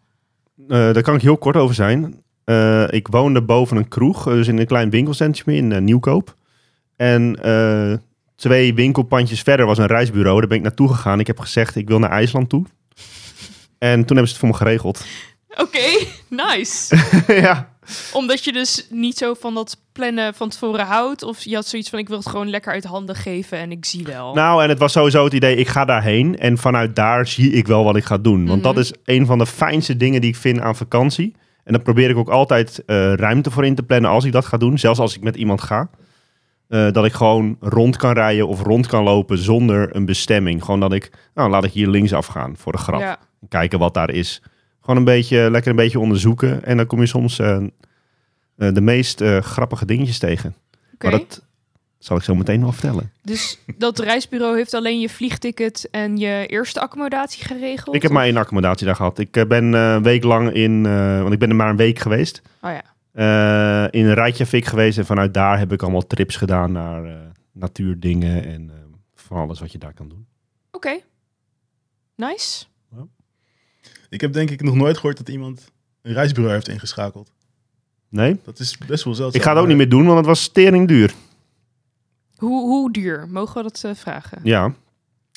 [0.68, 2.22] Eh, daar kan ik heel kort over zijn.
[2.44, 6.34] Eh, ik woonde boven een kroeg, dus in een klein winkelcentrum in Nieuwkoop.
[6.96, 7.38] En
[8.36, 10.38] twee winkelpandjes verder was een reisbureau.
[10.38, 11.20] Daar ben ik naartoe gegaan.
[11.20, 12.64] Ik heb gezegd, ik wil naar IJsland toe.
[13.78, 15.04] En toen hebben ze het voor me geregeld.
[15.56, 16.04] Oké,
[16.44, 16.96] nice.
[17.46, 17.73] ja.
[18.12, 21.22] Omdat je dus niet zo van dat plannen van tevoren houdt.
[21.22, 23.84] Of je had zoiets van, ik wil het gewoon lekker uit handen geven en ik
[23.84, 24.34] zie wel.
[24.34, 26.38] Nou, en het was sowieso het idee, ik ga daarheen.
[26.38, 28.46] En vanuit daar zie ik wel wat ik ga doen.
[28.46, 28.80] Want dat Mhm.
[28.82, 31.34] is een van de fijnste dingen die ik vind aan vakantie.
[31.64, 34.44] En daar probeer ik ook altijd eh, ruimte voor in te plannen als ik dat
[34.46, 34.78] ga doen.
[34.78, 35.88] Zelfs als ik met iemand ga.
[36.68, 40.64] Eh, dat ik gewoon rond kan rijden of rond kan lopen zonder een bestemming.
[40.64, 43.00] Gewoon dat ik, nou laat ik hier links afgaan voor de grap.
[43.00, 43.18] Ja.
[43.48, 44.42] Kijken wat daar is.
[44.84, 46.64] Gewoon een beetje, lekker een beetje onderzoeken.
[46.64, 50.54] En dan kom je soms eh, eh, de meest eh, grappige dingetjes tegen.
[50.98, 51.42] Maar dat
[51.98, 53.12] zal ik zo meteen nog vertellen.
[53.22, 57.96] Dus dat reisbureau heeft alleen je vliegticket en je eerste accommodatie geregeld?
[57.96, 59.18] Ik heb maar één accommodatie daar gehad.
[59.18, 60.82] Ik ben een week lang in,
[61.20, 62.42] want ik ben er maar een week geweest.
[62.60, 62.82] Oh ja.
[63.92, 68.70] eh, in Reykjavik geweest en vanuit daar heb ik allemaal trips gedaan naar natuurdingen en
[68.70, 68.76] eh,
[69.14, 70.26] van alles wat je daar kan doen.
[70.72, 70.98] Oké.
[72.16, 72.64] Nice.
[74.08, 77.30] Ik heb denk ik nog nooit gehoord dat iemand een reisbureau heeft ingeschakeld.
[78.08, 79.40] Nee, Dat is best wel zeldzaam.
[79.40, 81.14] ik ga het ook niet meer doen, want het was stering duur.
[82.36, 83.26] Hoe, hoe duur?
[83.30, 84.38] Mogen we dat eh, vragen?
[84.42, 84.72] Ja,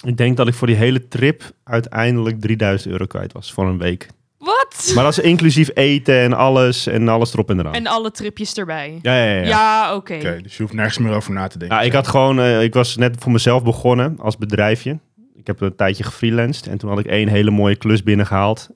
[0.04, 3.78] ik denk dat ik voor die hele trip uiteindelijk 3000 euro kwijt was voor een
[3.78, 4.08] week.
[4.38, 4.92] Wat?
[4.96, 7.74] Maar dat is inclusief eten en alles en alles erop en eraan.
[7.74, 9.00] En alle tripjes erbij?
[9.02, 9.40] ja, ja, ja.
[9.42, 9.48] ja.
[9.48, 10.16] Ja, oké.
[10.16, 11.78] Oké, dus je hoeft nergens meer over na te denken.
[11.78, 15.00] Ja, ik had gewoon, eh, ik was net voor mezelf begonnen als bedrijfje.
[15.48, 18.70] Ik heb een tijdje gefreelanced en toen had ik één hele mooie klus binnengehaald.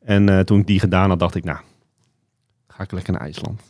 [0.00, 1.58] En eh, toen ik die gedaan had, dacht ik, nou,
[2.68, 3.62] ga ik lekker naar IJsland.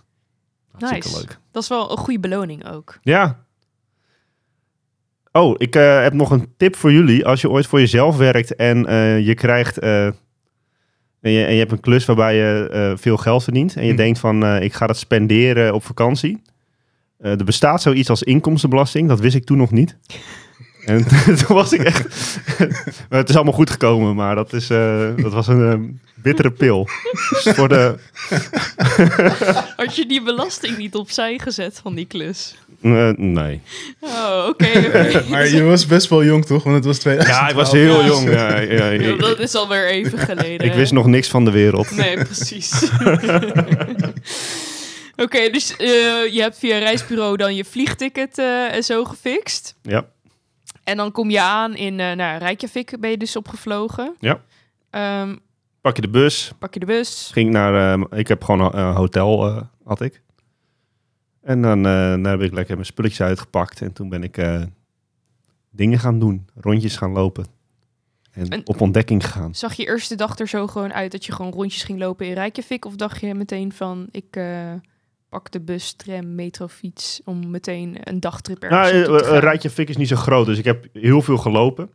[0.71, 1.21] Hartstikke Nice.
[1.21, 1.39] leuk.
[1.51, 2.99] Dat is wel een goede beloning ook.
[3.03, 3.45] Ja.
[5.33, 7.27] Oh, ik eh, heb nog een tip voor jullie.
[7.27, 9.79] Als je ooit voor jezelf werkt en eh, je krijgt...
[9.79, 10.15] en,
[11.21, 13.77] je, en je hebt een klus waarbij je veel geld verdient.
[13.77, 13.97] En je Hm.
[13.97, 16.43] denkt van, ik ga dat spenderen op vakantie.
[17.19, 19.09] Er bestaat zoiets als inkomstenbelasting.
[19.09, 19.97] Dat wist ik toen nog niet.
[20.87, 21.07] En
[21.47, 22.07] toen was ik echt...
[23.09, 25.79] Maar het is allemaal goed gekomen, maar dat, is, eh, dat was een eh,
[26.23, 26.89] bittere pil.
[27.31, 27.95] Dus voor de...
[29.77, 32.55] Had je die belasting niet opzij gezet van die klus?
[32.83, 33.61] eh, nee.
[34.01, 34.69] Oh, oké.
[35.31, 36.63] maar je was best wel jong toch?
[36.63, 37.41] Want het was 2012.
[37.41, 38.07] Ja, ik was heel Ja.
[38.07, 38.31] jong.
[38.31, 40.67] Ja, ja, dat is alweer even geleden.
[40.67, 41.91] Ik wist nog niks van de wereld.
[41.91, 42.91] Nee, precies.
[45.17, 45.87] Oké, dus eh,
[46.33, 49.75] je hebt via reisbureau dan je vliegticket eh, en zo gefixt.
[49.83, 50.07] Ja.
[50.85, 54.15] En dan kom je aan in uh, nou, Reykjavik ben je dus opgevlogen.
[54.21, 54.41] Ja.
[54.91, 55.37] Ehm,
[55.81, 56.53] Pak je de bus.
[56.59, 57.31] pak je de bus.
[57.33, 57.99] Ging naar...
[57.99, 60.23] eh, ik heb gewoon een eh, hotel, eh, had ik.
[61.43, 61.85] En dan,
[62.25, 63.81] heb ik lekker mijn spulletjes uitgepakt.
[63.81, 64.47] En toen ben ik
[65.71, 66.47] dingen gaan doen.
[66.55, 67.47] Rondjes gaan lopen.
[68.33, 69.55] En, En- op ontdekking gegaan.
[69.55, 72.33] Zag je eerste dag er zo gewoon uit dat je gewoon rondjes ging lopen in
[72.33, 72.85] Reykjavik?
[72.85, 74.37] Of dacht je meteen van, ik
[75.35, 77.21] pak de bus, tram, metro, fiets...
[77.25, 79.39] om meteen een dagtrip ergens Nou, naartoe te uh, gaan?
[79.39, 80.47] Reykjavik is niet zo groot.
[80.47, 81.91] Dus ik heb heel veel gelopen.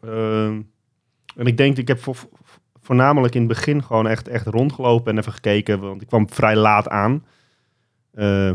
[0.00, 0.62] Ehm,
[1.36, 2.28] en ik denk, ik heb vo- vo-
[2.80, 5.80] voornamelijk in het begin gewoon echt, echt rondgelopen en even gekeken.
[5.80, 7.24] Want ik kwam vrij laat aan.
[8.12, 8.52] Eh,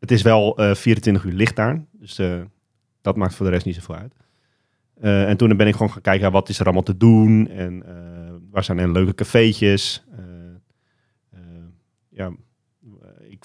[0.00, 1.84] het is wel eh 24 uur licht daar.
[1.92, 2.40] Dus eh,
[3.00, 4.14] dat maakt voor de rest niet zoveel uit.
[4.94, 7.48] Eh, en toen ben ik gewoon gaan kijken, wat is er allemaal te doen?
[7.48, 10.04] En eh, waar zijn er leuke cafeetjes?
[10.12, 10.24] Eh,
[11.30, 11.40] eh,
[12.08, 12.32] ja,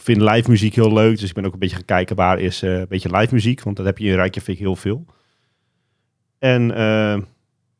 [0.01, 1.19] vind live muziek heel leuk.
[1.19, 3.61] Dus ik ben ook een beetje gaan kijken waar is eh, een beetje live muziek.
[3.63, 5.05] Want dat heb je in Reykjavik heel veel.
[6.37, 7.21] En eh,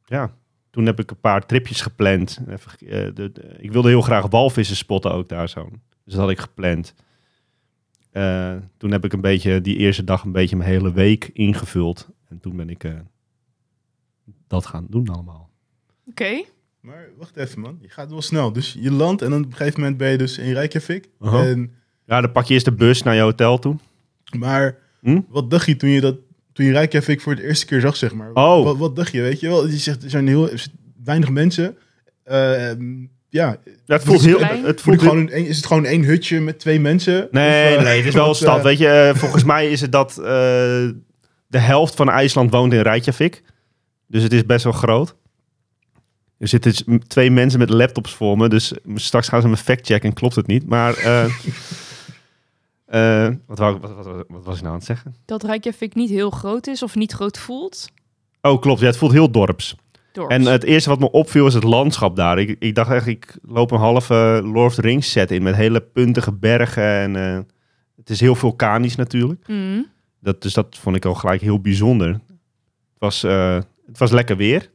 [0.06, 0.34] ja,
[0.70, 2.40] toen heb ik een paar tripjes gepland.
[2.50, 5.70] Even, eh, de, de- ik wilde heel graag walvissen spotten ook daar zo.
[6.04, 6.94] Dus dat had ik gepland.
[8.12, 12.10] Eh, toen heb ik een beetje die eerste dag een beetje mijn hele week ingevuld.
[12.28, 12.94] En toen ben ik eh,
[14.48, 15.50] dat gaan doen allemaal.
[16.08, 16.44] Oké.
[16.80, 17.78] Maar wacht even, man.
[17.82, 18.52] Je gaat wel snel.
[18.54, 21.10] Dus je landt en dan op een gegeven moment ben je dus in Reykjavik.
[21.46, 21.74] En,
[22.10, 23.76] Ja, dan pak je eerst de bus naar je hotel toe.
[24.38, 25.20] maar Hm?
[25.30, 26.16] wat dacht je toen je dat
[26.54, 28.30] toen je Reykjavik voor het eerste keer zag, zeg maar?
[28.34, 28.64] Oh.
[28.64, 29.68] Wat, wat dacht je, weet je wel?
[29.68, 30.50] Je zegt, er zijn heel
[31.04, 31.78] weinig mensen.
[32.24, 34.40] Ehm, ja, Ja, het voelt heel...
[34.46, 37.28] Het Voelt gewoon een, is het gewoon één hutje met twee mensen?
[37.32, 38.58] Nee, Of, eh, nee, het is wel een wat, stad.
[38.58, 40.24] eh, Weet je, eh, volgens mij is het dat eh,
[41.48, 43.44] de helft van IJsland woont in Reykjavik.
[44.08, 45.16] Dus het is best wel groot.
[46.38, 50.16] Er zitten twee mensen met laptops voor me, dus straks gaan ze me factchecken en
[50.16, 50.66] klopt het niet.
[50.68, 50.94] Maar
[52.90, 55.16] eh, wat, wou, wat, wat, wat, wat was ik nou aan het zeggen?
[55.26, 57.90] Dat Reykjavik niet heel groot is of niet groot voelt.
[58.42, 58.80] Oh, klopt.
[58.80, 59.76] Ja, het voelt heel dorps.
[60.12, 60.36] Dorps.
[60.36, 62.40] En het eerste wat me opviel is het landschap daar.
[62.40, 65.56] Ik, ik dacht echt, ik loop een halve Lord of the Rings set in met
[65.56, 66.84] hele puntige bergen.
[66.84, 67.40] En eh,
[67.96, 69.48] het is heel vulkanisch natuurlijk.
[69.48, 69.82] Mhm.
[70.20, 72.08] Dat, dus dat vond ik al gelijk heel bijzonder.
[72.08, 72.20] Het
[72.98, 74.70] was, eh, het was lekker weer.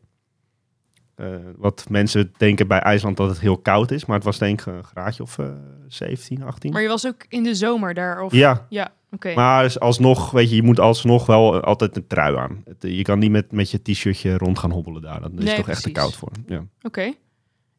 [1.16, 4.04] Eh, wat mensen denken bij IJsland dat het heel koud is.
[4.04, 5.46] Maar het was denk ik een graadje of eh
[5.88, 6.72] 17, 18.
[6.72, 8.22] Maar je was ook in de zomer daar?
[8.22, 8.32] Of...
[8.32, 9.34] ja, Ja, oké.
[9.34, 12.62] maar is alsnog, weet je, je moet alsnog wel altijd een trui aan.
[12.64, 15.20] Het, je kan niet met, met je t-shirtje rond gaan hobbelen daar.
[15.20, 16.30] Dat is Nee, toch echt te koud voor.
[16.46, 16.64] Ja.
[16.82, 17.12] Oké.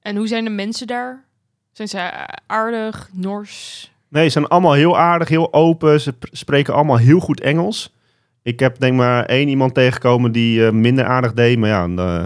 [0.02, 1.26] En hoe zijn de mensen daar?
[1.72, 3.92] Zijn ze aardig, nors?
[4.10, 6.02] Nee, ze zijn allemaal heel aardig, heel open.
[6.02, 7.94] Ze pr- spreken allemaal heel goed Engels.
[8.42, 11.58] Ik heb denk maar één iemand tegengekomen die eh, minder aardig deed.
[11.58, 12.24] Maar ja, en, eh,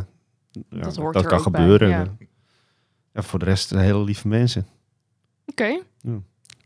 [0.70, 1.90] ja, Dat hoort dat er kan bij, gebeuren.
[1.90, 2.18] ja.
[3.14, 4.68] Ja, voor de rest hele lieve mensen.
[5.46, 5.82] Oké.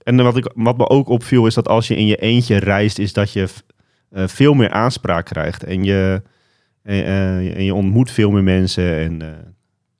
[0.03, 2.99] En wat, ik, wat me ook opviel is dat als je in je eentje reist,
[2.99, 3.49] is dat je
[4.09, 5.63] eh, veel meer aanspraak krijgt.
[5.63, 6.21] En je,
[6.81, 8.97] en, eh, en je ontmoet veel meer mensen.
[8.97, 9.45] En eh,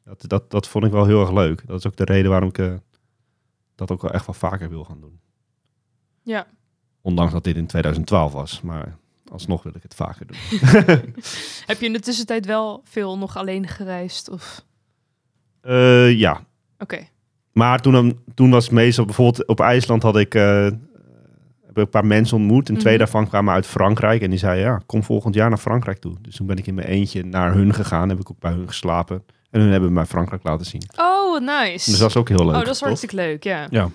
[0.03, 1.67] dat, dat, dat vond ik wel heel erg leuk.
[1.67, 2.79] Dat is ook de reden waarom ik
[3.75, 5.19] dat ook wel echt wel vaker wil gaan doen.
[6.23, 6.47] Ja.
[7.01, 8.61] Ondanks dat dit in 2012 was.
[8.61, 8.97] Maar
[9.33, 10.37] alsnog wil ik het vaker doen.
[11.65, 14.29] Heb je in de tussentijd wel veel nog alleen gereisd?
[14.29, 14.63] Of...
[15.61, 16.41] Eh, ja,
[16.79, 17.07] Oké.
[17.51, 19.05] maar toen, toen was het meestal...
[19.05, 20.35] Bijvoorbeeld op IJsland had ik...
[20.35, 22.69] eh, heb ik een paar mensen ontmoet.
[22.69, 23.03] En twee Mhm.
[23.03, 24.21] daarvan kwamen uit Frankrijk.
[24.21, 26.15] En die zeiden, ja, kom volgend jaar naar Frankrijk toe.
[26.21, 28.09] Dus toen ben ik in mijn eentje naar hun gegaan.
[28.09, 29.23] Heb ik ook bij hun geslapen.
[29.49, 30.81] En hun hebben mij Frankrijk laten zien.
[30.97, 31.89] Oh, nice.
[31.89, 32.55] Dus dat is ook heel leuk.
[32.55, 33.67] oh, dat is hartstikke leuk, ja.
[33.69, 33.89] Ja.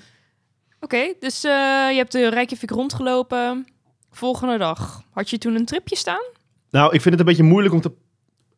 [0.81, 1.51] Oké, dus eh,
[1.90, 3.66] je hebt de Reykjavik rondgelopen.
[4.10, 5.02] Volgende dag.
[5.10, 6.24] Had je toen een tripje staan?
[6.70, 7.92] Nou, ik vind het een beetje moeilijk om te,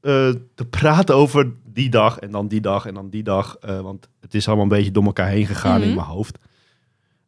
[0.00, 3.56] eh, te praten over die dag en dan die dag en dan die dag.
[3.60, 5.88] eh, want het is allemaal een beetje door elkaar heen gegaan Mhm.
[5.88, 6.38] in mijn hoofd.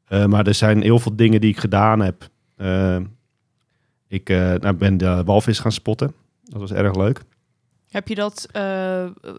[0.05, 2.29] Eh, maar er zijn heel veel dingen die ik gedaan heb.
[4.09, 6.15] Ik nou, ben de walvis gaan spotten.
[6.45, 7.21] Dat was erg leuk.
[7.93, 8.63] Heb je dat eh,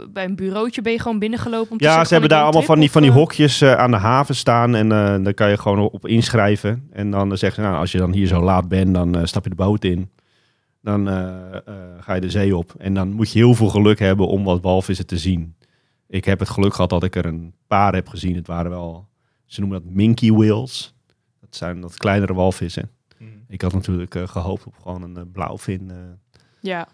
[0.09, 1.71] bij een bureautje ben je gewoon binnengelopen?
[1.71, 3.75] Om te Ja, zeggen ze hebben daar allemaal van die, van die trip, hokjes eh,
[3.75, 4.75] aan de haven staan.
[4.75, 6.87] En eh daar kan je gewoon op inschrijven.
[6.91, 9.25] En dan eh, zeggen ze, nou, als je dan hier zo laat bent, dan eh,
[9.25, 10.09] stap je de boot in.
[10.81, 12.73] Dan eh, eh, ga je de zee op.
[12.77, 15.55] En dan moet je heel veel geluk hebben om wat walvissen te zien.
[16.07, 18.35] Ik heb het geluk gehad dat ik er een paar heb gezien.
[18.35, 19.07] Het waren wel,
[19.45, 20.93] ze noemen dat minky whales.
[21.41, 22.89] Dat zijn wat kleinere walvissen.
[23.47, 25.89] Ik had natuurlijk eh, gehoopt op gewoon een eh, blauwvin.
[25.91, 25.95] eh,
[26.59, 26.87] Ja.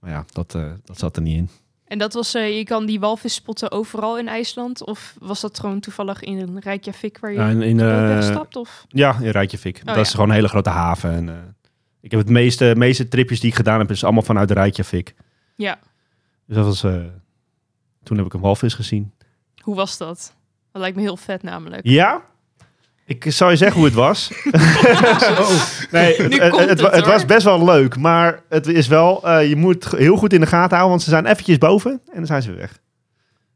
[0.00, 1.48] Maar ja, dat, eh, dat zat er niet in.
[1.84, 4.84] En dat was, eh, je kan die walvis spotten overal in IJsland?
[4.84, 8.56] Of was dat gewoon toevallig in een Reykjavik waar je Ja, in, in, eh, wegstapt?
[8.56, 8.84] Of?
[8.88, 9.76] Ja, in Reykjavik.
[9.78, 10.00] Oh, dat ja.
[10.00, 11.10] is gewoon een hele grote haven.
[11.10, 11.34] En, eh,
[12.00, 15.14] ik heb het meeste, meeste tripjes die ik gedaan heb, is allemaal vanuit Reykjavik.
[15.54, 15.78] Ja.
[16.46, 16.82] Dus dat was...
[16.82, 17.00] eh,
[18.02, 19.12] toen heb ik een walvis gezien.
[19.62, 20.34] Hoe was dat?
[20.72, 21.86] Dat lijkt me heel vet namelijk.
[21.86, 22.22] Ja?
[23.04, 24.30] Ik zal je zeggen hoe het was.
[25.90, 27.96] nee, het, Nu het, komt het, het, het was best wel leuk.
[27.96, 29.28] Maar het is wel...
[29.28, 32.16] eh, je moet heel goed in de gaten houden, want ze zijn eventjes boven en
[32.16, 32.78] dan zijn ze weer weg.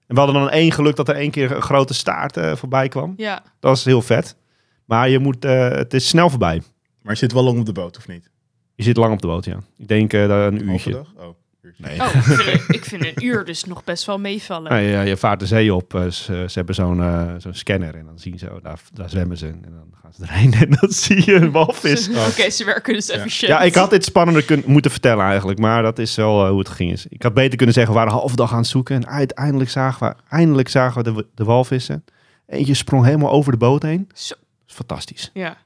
[0.06, 2.88] En we hadden dan één geluk dat er één keer een grote staart eh, voorbij
[2.88, 3.14] kwam.
[3.16, 3.34] Ja.
[3.34, 4.36] Dat was heel vet.
[4.84, 6.62] Maar je moet, eh, het is snel voorbij.
[7.02, 8.30] Maar je zit wel lang op de boot, of niet?
[8.74, 9.58] Je zit lang op de boot, ja.
[9.78, 11.04] Ik denk dat een uurtje.
[11.16, 11.34] Oh,
[11.76, 12.00] Nee.
[12.00, 14.70] Oh, ik vind, ik vind een uur dus nog best wel meevallen.
[14.70, 15.94] Nou, ja, je vaart de zee op.
[15.94, 16.10] eh, ze,
[16.48, 19.46] ze hebben zo'n eh, zo'n scanner en dan zien ze, oh, daar, daar zwemmen ze.
[19.46, 22.08] En dan gaan ze erheen en dan zie je een walvis.
[22.28, 23.14] Oké, ze werken dus Ja.
[23.14, 23.50] efficiënt.
[23.52, 26.58] Ja, ik had dit spannender kun- moeten vertellen eigenlijk, maar dat is wel eh, hoe
[26.58, 26.92] het ging.
[26.92, 27.06] is.
[27.08, 28.96] Ik had beter kunnen zeggen, we waren een halve dag aan het zoeken.
[28.96, 32.04] En uiteindelijk zagen we, eindelijk zagen we de, de walvissen.
[32.46, 34.08] Eentje sprong helemaal over de boot heen.
[34.14, 34.34] Zo.
[34.34, 35.30] Dat is fantastisch.
[35.32, 35.56] Ja,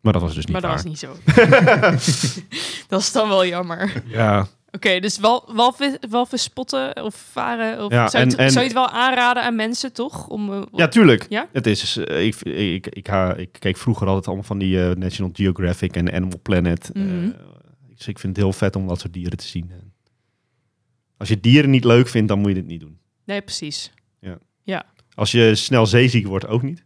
[0.00, 0.82] Maar dat was dus niet maar dat waar.
[0.82, 1.16] was niet zo.
[2.88, 4.02] dat is dan wel jammer.
[4.06, 7.84] Ja, Oké, dus wal, walvis, walvis spotten of varen.
[7.84, 10.28] Of, Ja, zou, je het, en- zou je het wel aanraden aan mensen, toch?
[10.28, 11.26] Om, eh, ja tuurlijk.
[11.28, 11.48] Ja?
[11.52, 14.96] Het is, eh, ik, ik, ik, ha- ik keek vroeger altijd allemaal van die eh,
[14.96, 16.90] National Geographic en Animal Planet.
[17.94, 19.70] dus ik vind het heel vet om dat soort dieren te zien.
[21.16, 22.98] Als je dieren niet leuk vindt, dan moet je dit niet doen.
[23.24, 23.92] Nee, precies.
[25.16, 26.84] Als je snel zeeziek wordt, ook niet.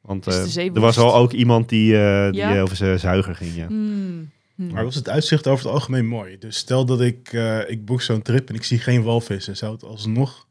[0.00, 1.90] Want er was al ook iemand die,
[2.30, 2.60] die Ja?
[2.60, 3.54] over zijn zuiger ging.
[3.54, 3.66] Ja.
[3.66, 4.30] Hmm.
[4.58, 4.72] Hm.
[4.72, 6.38] Maar was het uitzicht over het algemeen mooi?
[6.38, 9.56] Dus stel dat ik, eh, ik boek zo'n trip en ik zie geen walvissen.
[9.56, 10.48] Zou het alsnog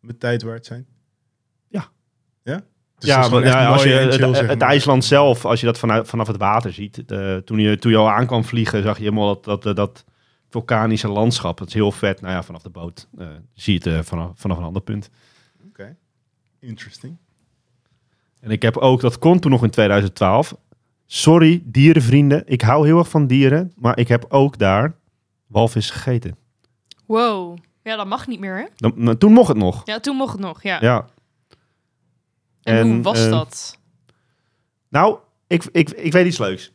[0.00, 0.86] mijn tijd waard zijn?
[1.68, 1.88] Ja.
[2.42, 2.54] Ja?
[2.98, 4.56] Dus het ja, maar, ja, als je het, chill.
[4.58, 7.04] IJsland zelf, als je dat vanuit, vanaf het water ziet.
[7.04, 9.76] eh, toen, je, toen je al aan kwam vliegen, zag je helemaal dat, dat, dat,
[9.76, 10.04] dat
[10.48, 11.58] vulkanische landschap.
[11.58, 12.20] Het is heel vet.
[12.20, 15.10] Nou ja, vanaf de boot eh, zie je het vanaf, vanaf een ander punt.
[15.68, 15.96] Oké,
[16.60, 17.16] interesting.
[18.40, 20.56] En ik heb ook, dat kon toen nog in 2012.
[21.06, 22.42] Sorry, dierenvrienden.
[22.46, 23.72] Ik hou heel erg van dieren.
[23.76, 24.94] Maar ik heb ook daar
[25.46, 26.36] walvis gegeten.
[27.06, 27.58] Wow.
[27.82, 28.64] Ja, dat mag niet meer, hè?
[28.76, 29.82] Dan, maar toen mocht het nog.
[29.84, 30.78] Ja, toen mocht het nog, ja.
[30.80, 31.06] Ja.
[32.62, 33.78] En, En, hoe was eh, dat?
[34.88, 36.72] Nou, ik, ik, ik weet iets leuks.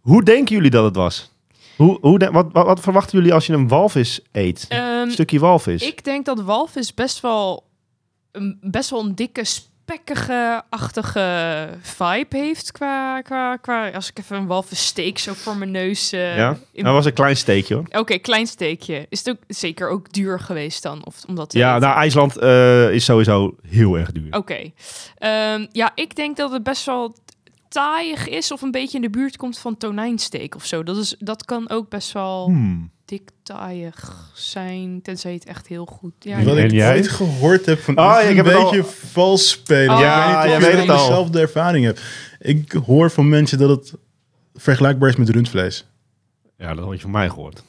[0.00, 1.32] Hoe denken jullie dat het was?
[1.76, 4.66] Hoe, hoe de- wat, wat, wat verwachten jullie als je een walvis eet?
[4.68, 5.82] Ehm, een stukje walvis.
[5.82, 7.66] ik denk dat walvis best wel
[8.32, 9.44] een, best wel een dikke,
[9.84, 12.72] spekkige-achtige vibe heeft.
[12.72, 16.12] Qua, qua, qua, als ik even een walvis steek zo voor mijn neus.
[16.12, 16.56] eh, ja?
[16.72, 17.84] in- Dat was een klein steekje hoor.
[17.90, 19.06] Oké, klein steekje.
[19.08, 21.04] Is het ook zeker ook duur geweest dan?
[21.06, 24.36] Of omdat Ja, nou, IJsland eh, is sowieso heel erg duur.
[24.36, 24.70] Oké.
[25.18, 27.14] Ehm, ja, ik denk dat het best wel
[27.68, 30.82] taaiig is of een beetje in de buurt komt van tonijnsteek of zo.
[30.82, 32.90] Dat, is, dat kan ook best wel Hmm.
[33.04, 36.12] Dik taaiig zijn, tenzij je het echt heel goed...
[36.18, 36.94] Ja, En Wat ik jij?
[36.94, 39.94] ooit gehoord heb van Oh, ik een heb al- beetje vals spelen.
[39.94, 40.98] Oh, Ja, ik jij weet niet het al.
[41.08, 42.00] dezelfde ervaring hebt.
[42.40, 43.92] Ik hoor van mensen dat het
[44.54, 45.86] vergelijkbaar is met rundvlees.
[46.58, 47.62] Ja, dat had je van mij gehoord.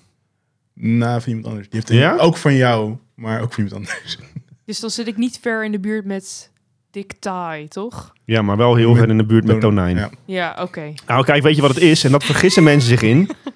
[0.73, 1.69] Na van iemand anders.
[1.69, 2.17] Die heeft Ja?
[2.17, 4.17] ook van jou, maar ook van iemand anders.
[4.65, 6.51] Dus dan zit ik niet ver in de buurt met
[6.91, 8.13] dik taai, toch?
[8.23, 9.95] Ja, maar wel heel Met ver in de buurt met tonijn.
[9.97, 10.09] Ja.
[10.25, 10.93] Ja, oké.
[11.07, 12.03] Nou, kijk, weet je wat het is?
[12.03, 13.29] En dat vergissen mensen zich in.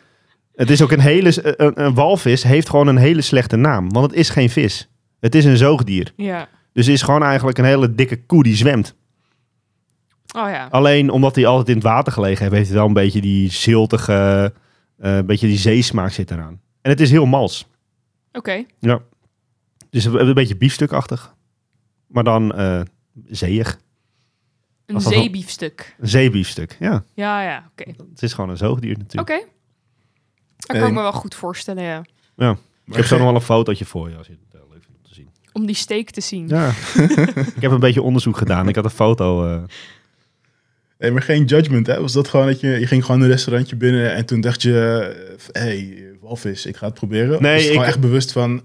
[0.60, 1.60] Het is ook een hele...
[1.60, 3.91] Een, een walvis heeft gewoon een hele slechte naam.
[3.91, 4.89] Want het is geen vis.
[5.19, 6.13] Het is een zoogdier.
[6.15, 6.48] Ja.
[6.74, 8.95] Dus het is gewoon eigenlijk een hele dikke koe die zwemt.
[10.36, 10.67] Oh ja.
[10.72, 13.52] Alleen omdat hij altijd in het water gelegen heeft, heeft hij wel een beetje die
[13.52, 14.54] ziltige,
[14.98, 16.62] eh, een beetje die zeesmaak zit eraan.
[16.82, 17.67] En het is heel mals.
[18.32, 18.65] Oké.
[19.89, 21.36] Dus een, beetje biefstukachtig.
[22.08, 22.82] Maar dan eh
[23.26, 23.80] zeeig.
[24.86, 25.95] Een zeebiefstuk.
[26.00, 27.04] Een zeebiefstuk, ja.
[27.13, 27.69] Ja, ja.
[27.72, 27.91] Oké.
[28.10, 29.30] Het is gewoon een zoogdier natuurlijk.
[29.30, 29.58] Oké.
[30.67, 32.04] Dat kan ik me wel goed voorstellen, ja.
[32.86, 34.98] Ik heb zo nog wel een fotootje voor je als je het eh, leuk vindt
[34.98, 35.30] om te zien.
[35.54, 36.48] Om die steek te zien.
[36.48, 36.67] Ja.
[37.56, 38.67] ik heb een beetje onderzoek gedaan.
[38.67, 39.45] Ik had een foto.
[39.45, 39.62] eh,
[40.98, 42.02] Nee, maar geen judgment, hè?
[42.02, 44.72] Was dat gewoon dat je, je ging gewoon een restaurantje binnen en toen dacht je,
[45.52, 47.41] hé, hey, walvis, ik ga het proberen?
[47.41, 48.63] Nee, Was het gewoon ik- echt bewust van,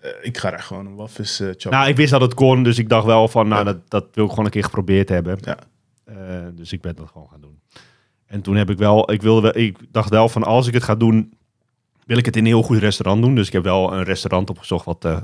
[0.00, 1.70] eh, ik ga daar gewoon een walvis eh choppen.
[1.70, 4.24] Nou, ik wist dat het kon, dus ik dacht wel van, nou, dat, dat wil
[4.24, 5.38] ik gewoon een keer geprobeerd hebben.
[5.40, 5.58] Ja.
[6.04, 6.16] Eh,
[6.54, 7.60] dus ik ben dat gewoon gaan doen.
[8.32, 10.82] En toen heb ik wel, ik wilde wel, ik dacht wel van, als ik het
[10.82, 11.32] ga doen,
[12.06, 13.34] wil ik het in een heel goed restaurant doen.
[13.34, 15.16] Dus ik heb wel een restaurant opgezocht wat eh,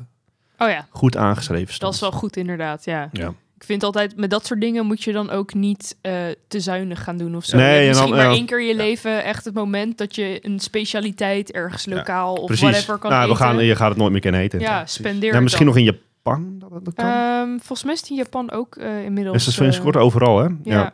[0.59, 1.95] Oh ja, goed aangeschreven dat stond.
[1.95, 3.09] is wel goed inderdaad, ja.
[3.13, 3.29] Ja.
[3.57, 6.13] Ik vind altijd, met dat soort dingen moet je dan ook niet eh,
[6.49, 7.57] te zuinig gaan doen of zo.
[7.57, 8.33] Nee, misschien dan, maar ja.
[8.35, 12.47] één keer in je leven echt het moment dat je een specialiteit ergens lokaal of
[12.47, 12.63] Precies.
[12.69, 13.45] whatever kan nou, we eten.
[13.45, 14.61] gaan, je gaat het nooit meer kunnen eten.
[14.61, 15.75] ja, spendeer Ja, het misschien dan.
[15.75, 15.93] nog in
[16.25, 17.07] Japan dat dat kan.
[17.11, 19.35] Ehm, volgens mij is het in Japan ook eh, inmiddels.
[19.37, 20.49] dus dat is sinds eh, kort overal, hè?
[20.63, 20.93] Ja.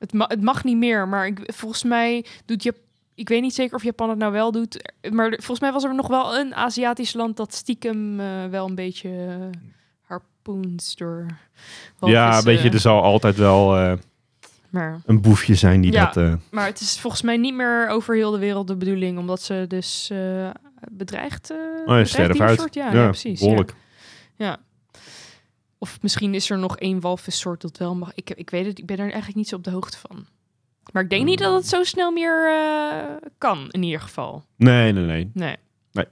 [0.00, 2.74] Het, ma- het mag niet meer, maar ik, volgens mij doet je.
[3.14, 4.92] Ik weet niet zeker of Japan het nou wel doet.
[5.12, 8.74] Maar volgens mij was er nog wel een Aziatisch land dat stiekem eh, wel een
[8.74, 9.58] beetje eh,
[10.02, 11.26] harpoens door.
[12.00, 13.92] Ja, een beetje, er zal altijd wel eh,
[14.70, 16.04] Maar, een boefje zijn die Ja.
[16.04, 16.16] dat...
[16.16, 19.42] eh, maar het is volgens mij niet meer over heel de wereld de bedoeling, omdat
[19.42, 20.10] ze dus
[20.90, 21.50] bedreigd.
[21.50, 22.48] oh ja, sterf uit.
[22.48, 23.40] diersoort- Ja, ja, precies.
[23.40, 23.64] Ja.
[24.36, 24.58] Ja.
[25.82, 28.12] Of misschien is er nog één walvissoort dat wel mag.
[28.14, 30.26] Ik, ik weet het, ik ben er eigenlijk niet zo op de hoogte van.
[30.92, 34.44] Maar ik denk niet dat het zo snel meer eh, kan, in ieder geval.
[34.56, 35.30] Nee, nee, nee.
[35.34, 35.56] Nee.
[35.92, 36.04] Nee.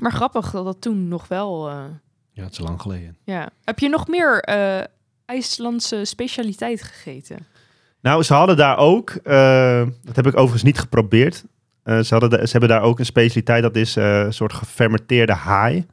[0.00, 1.68] Maar grappig dat dat toen nog wel...
[1.68, 1.84] eh,
[2.32, 3.16] Ja, het is lang geleden.
[3.24, 3.48] ja.
[3.64, 4.84] Heb je nog meer eh,
[5.24, 7.46] IJslandse specialiteit gegeten?
[8.00, 9.12] Nou, ze hadden daar ook,
[10.02, 11.44] dat heb ik overigens niet geprobeerd.
[11.84, 15.86] Ze, hadden ze hebben daar ook een specialiteit, dat is een soort gefermenteerde haai.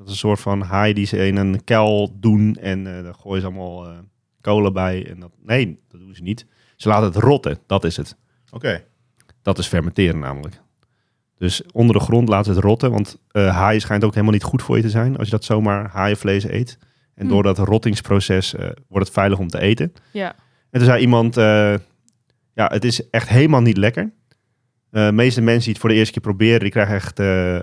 [0.00, 3.14] Dat is een soort van haai die ze in een kuil doen en eh daar
[3.14, 3.98] gooien ze allemaal eh,
[4.40, 5.06] kolen bij.
[5.10, 6.46] En dat, nee, dat doen ze niet.
[6.76, 8.16] Ze laten het rotten, dat is het.
[8.50, 8.84] Oké,
[9.42, 10.60] Dat is fermenteren namelijk.
[11.38, 14.42] Dus onder de grond laten ze het rotten, want eh haai schijnt ook helemaal niet
[14.42, 16.78] goed voor je te zijn als je dat zomaar haaienvlees eet.
[17.14, 17.28] En Hmm.
[17.28, 19.92] door dat rottingsproces eh, wordt het veilig om te eten.
[20.12, 20.28] Ja.
[20.70, 21.74] En toen zei iemand, eh,
[22.54, 24.12] ja, het is echt helemaal niet lekker.
[24.90, 27.60] Eh, de meeste mensen die het voor de eerste keer proberen, die krijgen echt eh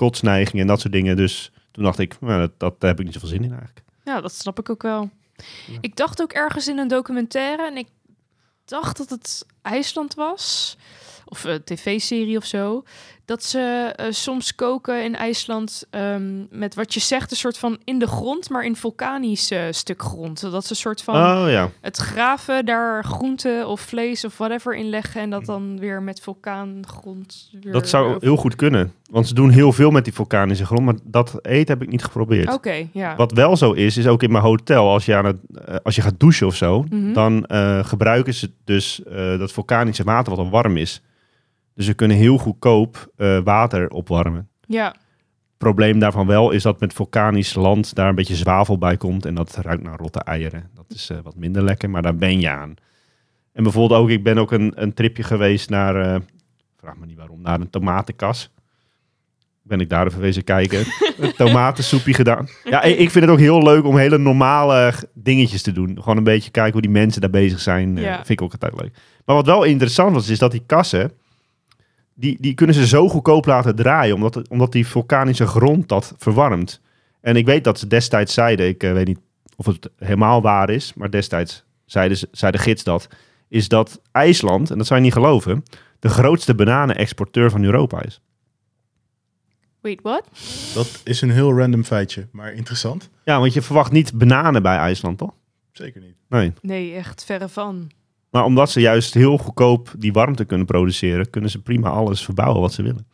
[0.00, 1.16] kotsneigingen en dat soort dingen.
[1.16, 3.82] Dus toen dacht ik, nou, dat, dat daar heb ik niet zoveel zin in eigenlijk.
[4.04, 5.10] Ja, dat snap ik ook wel.
[5.66, 5.78] Ja.
[5.80, 7.88] Ik dacht ook ergens in een documentaire en ik
[8.64, 10.76] dacht dat het IJsland was.
[11.24, 12.82] of eh, tv-serie of zo,
[13.30, 17.78] dat ze eh, soms koken in IJsland ehm, met wat je zegt, een soort van
[17.84, 20.40] in de grond, maar in vulkanisch eh, stuk grond.
[20.40, 21.70] Dat ze een soort van Oh ja.
[21.80, 26.20] het graven, daar groente of vlees of whatever in leggen en dat dan weer met
[26.20, 27.72] vulkaangrond weer...
[27.72, 28.92] Dat zou heel goed kunnen.
[29.10, 32.04] Want ze doen heel veel met die vulkanische grond, maar dat eten heb ik niet
[32.04, 32.52] geprobeerd.
[32.52, 33.16] Oké, ja.
[33.16, 35.94] Wat wel zo is, is ook in mijn hotel, als je, aan het, eh, als
[35.94, 37.12] je gaat douchen of zo, Mhm.
[37.12, 37.44] dan
[37.86, 39.02] gebruiken ze dus
[39.38, 41.02] dat vulkanische water wat al warm is.
[41.80, 44.48] Dus ze kunnen heel goedkoop eh, water opwarmen.
[44.66, 44.94] Ja,
[45.58, 49.34] probleem daarvan wel is dat met vulkanisch land daar een beetje zwavel bij komt en
[49.34, 50.70] dat ruikt naar rotte eieren.
[50.74, 52.74] Dat is eh, wat minder lekker, maar daar ben je aan.
[53.52, 56.20] En bijvoorbeeld ook, ik ben ook een, een tripje geweest naar, eh,
[56.76, 58.50] vraag me niet waarom, naar een tomatenkas.
[59.62, 60.84] Ben ik daar even wezen kijken.
[61.18, 62.48] een tomatensoepje gedaan.
[62.64, 65.96] Ja, ik vind het ook heel leuk om hele normale dingetjes te doen.
[66.00, 67.96] Gewoon een beetje kijken hoe die mensen daar bezig zijn.
[67.96, 68.14] Ja.
[68.14, 68.92] vind ik ook altijd leuk.
[69.24, 71.12] Maar wat wel interessant was, is dat die kassen,
[72.20, 76.80] die, die kunnen ze zo goedkoop laten draaien, omdat, omdat die vulkanische grond dat verwarmt.
[77.20, 79.18] En ik weet dat ze destijds zeiden, ik eh, weet niet
[79.56, 83.08] of het helemaal waar is, maar destijds zeiden ze, zei de gids dat,
[83.48, 85.64] is dat IJsland, en dat zou je niet geloven,
[85.98, 88.20] de grootste bananenexporteur van Europa is.
[89.80, 90.24] wait, what?
[90.74, 93.10] Dat is een heel random feitje, maar interessant.
[93.24, 95.34] Ja, want je verwacht niet bananen bij IJsland, toch?
[95.72, 96.14] Zeker niet.
[96.28, 96.52] Nee.
[96.60, 97.90] Nee, echt verre van.
[98.30, 102.60] Maar omdat ze juist heel goedkoop die warmte kunnen produceren, kunnen ze prima alles verbouwen
[102.60, 103.06] wat ze willen.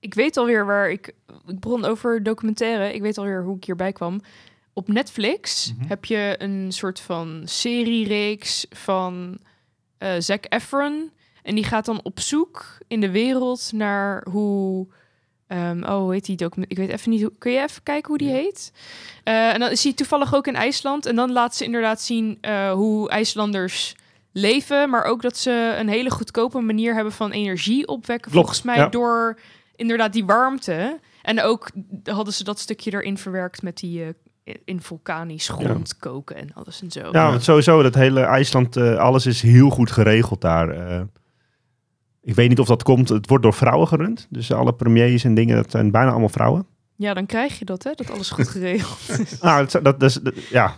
[0.00, 1.14] Ik weet alweer waar ik...
[1.46, 2.94] Ik bron over documentaire.
[2.94, 4.20] Ik weet alweer hoe ik hierbij kwam.
[4.72, 5.88] Op Netflix Mhm.
[5.88, 9.38] heb je een soort van seriereeks van
[9.98, 11.10] eh Zac Efron.
[11.42, 14.86] En die gaat dan op zoek in de wereld naar hoe...
[15.46, 16.70] ehm, oh, hoe heet die document?
[16.70, 17.32] Ik weet even niet hoe...
[17.38, 18.72] Kun je even kijken hoe die heet?
[19.24, 21.06] Eh, en dan is hij toevallig ook in IJsland.
[21.06, 23.94] En dan laat ze inderdaad zien eh, hoe IJslanders
[24.32, 24.90] leven.
[24.90, 28.30] Maar ook dat ze een hele goedkope manier hebben van energie opwekken.
[28.30, 28.88] Klopt, volgens mij ja.
[28.88, 29.38] door
[29.76, 31.00] inderdaad die warmte.
[31.22, 31.70] En ook
[32.04, 34.02] hadden ze dat stukje erin verwerkt met die...
[34.04, 34.08] eh,
[34.64, 37.08] in vulkanisch grond koken en alles en zo.
[37.12, 40.68] Ja, want sowieso, dat hele IJsland, eh, alles is heel goed geregeld daar.
[40.68, 41.00] eh.
[42.22, 44.26] ik weet niet of dat komt, het wordt door vrouwen gerund.
[44.30, 46.66] Dus alle premiers en dingen, dat zijn bijna allemaal vrouwen.
[46.96, 47.92] Ja, dan krijg je dat, hè?
[47.94, 49.38] Dat alles goed geregeld is.
[49.40, 50.76] Nou, dat, dat, is- dat- ja,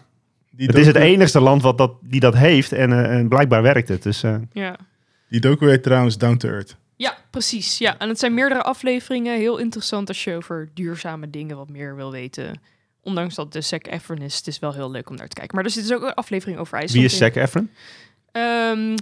[0.56, 3.62] Die het is het enigste land wat dat, die dat heeft en, eh, en blijkbaar
[3.62, 4.02] werkt het.
[4.02, 4.76] Dus eh, Ja.
[5.28, 6.76] Die docu heet trouwens Down to Earth.
[6.96, 7.78] ja, precies.
[7.78, 9.36] Ja, en het zijn meerdere afleveringen.
[9.38, 12.60] Heel interessant als je over duurzame dingen wat meer wil weten.
[13.02, 15.56] Ondanks dat de Zac Efron is, het is wel heel leuk om naar te kijken.
[15.56, 17.26] Maar er zit dus ook een aflevering over IJsland wie is in.
[17.32, 17.70] Zac Efron?
[18.32, 18.94] Ehm,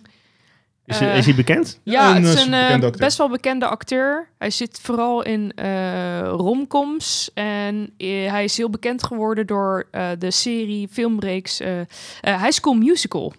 [0.92, 1.80] Is, hij- Eh, is hij bekend?
[1.82, 3.06] Ja, Een, het eh, is een eh, bekende acteur.
[3.06, 4.28] best wel bekende acteur.
[4.38, 7.30] Hij zit vooral in eh, romcoms.
[7.34, 11.86] En eh, hij is heel bekend geworden door eh, de serie, filmreeks eh, eh,
[12.20, 13.32] High School Musical.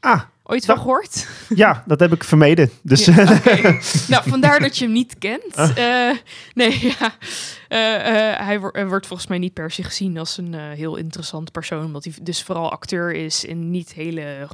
[0.00, 1.26] Ah, Ooit van Dat- gehoord?
[1.48, 2.70] ja, dat heb ik vermeden.
[2.82, 3.14] Dus Ja,
[4.08, 5.56] nou, vandaar dat je hem niet kent.
[5.56, 6.08] Ah.
[6.08, 6.16] Eh,
[6.54, 7.14] nee, ja.
[7.68, 10.60] Eh, eh, hij wo- eh, wordt volgens mij niet per se gezien als een eh,
[10.70, 11.84] heel interessant persoon.
[11.84, 14.48] Omdat hij dus vooral acteur is in niet hele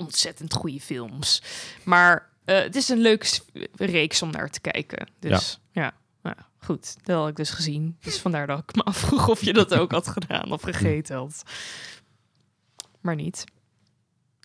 [0.00, 1.42] ontzettend goede films.
[1.84, 3.26] Maar eh, het is een leuke
[3.72, 5.08] reeks om naar te kijken.
[5.18, 6.96] Dus ja, nou, goed.
[7.02, 7.96] Dat had ik dus gezien.
[8.00, 11.42] Dus vandaar dat ik me afvroeg of je dat ook had gedaan of gegeten had.
[13.00, 13.44] Maar niet.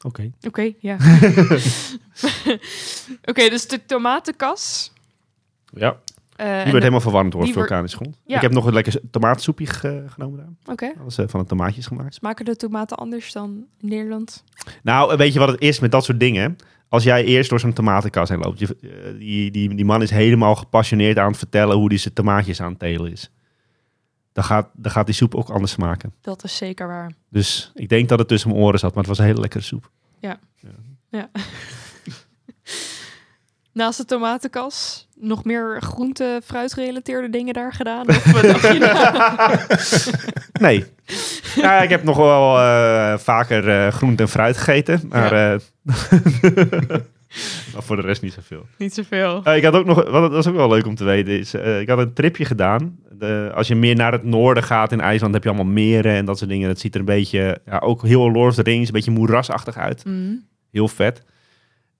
[0.02, 0.32] Oké.
[0.42, 0.98] Oké, ja.
[3.32, 4.92] Oké, dus de tomatenkas.
[5.74, 6.00] Ja,
[6.36, 8.18] die en werd helemaal verwarmd door die vulkanisch grond.
[8.26, 8.36] Ja.
[8.36, 10.74] Ik heb nog een lekker tomatensoepje ge- genomen daar.
[10.74, 10.94] Oké.
[11.02, 12.14] Alles eh, van de tomaatjes gemaakt.
[12.14, 14.44] Smaken de tomaten anders dan in Nederland?
[14.84, 16.56] Nou, weet je wat het is met dat soort dingen?
[16.90, 20.10] Als jij eerst door zo'n tomatenkas heen loopt, je, eh, die, die, die man is
[20.10, 23.32] helemaal gepassioneerd aan het vertellen hoe hij zijn tomaatjes aan het telen is.
[24.34, 26.14] Dan gaat, dan gaat die soep ook anders smaken.
[26.22, 27.12] Dat is zeker waar.
[27.30, 29.64] Dus ik denk dat het tussen mijn oren zat, maar het was een hele lekkere
[29.64, 29.92] soep.
[33.76, 38.08] Naast de tomatenkas, nog meer groente, fruitgerelateerde dingen daar gedaan?
[38.56, 39.58] Of je nou?
[40.66, 40.86] Nee.
[41.56, 45.60] ja, ik heb nog wel eh, vaker eh groente en fruit gegeten, maar, eh,
[47.74, 48.66] maar voor de rest niet zoveel.
[48.78, 49.42] Niet zoveel.
[49.44, 51.54] Eh, ik had ook nog, wat dat was ook wel leuk om te weten, is,
[51.54, 53.00] ik had een tripje gedaan.
[53.12, 56.26] De, als je meer naar het noorden gaat in IJsland, heb je allemaal meren en
[56.26, 56.68] dat soort dingen.
[56.68, 59.78] Dat ziet er een beetje, ja, ook heel Lord of the Rings, een beetje moerasachtig
[59.78, 60.06] uit.
[60.06, 60.46] Mm.
[60.72, 61.24] Heel vet.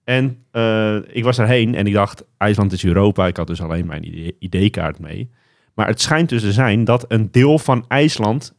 [0.06, 3.26] En eh, ik was erheen en ik dacht, IJsland is Europa.
[3.26, 4.04] Ik had dus alleen mijn
[4.38, 5.30] ID-kaart mee.
[5.74, 8.54] Maar het schijnt dus te zijn dat een deel van IJsland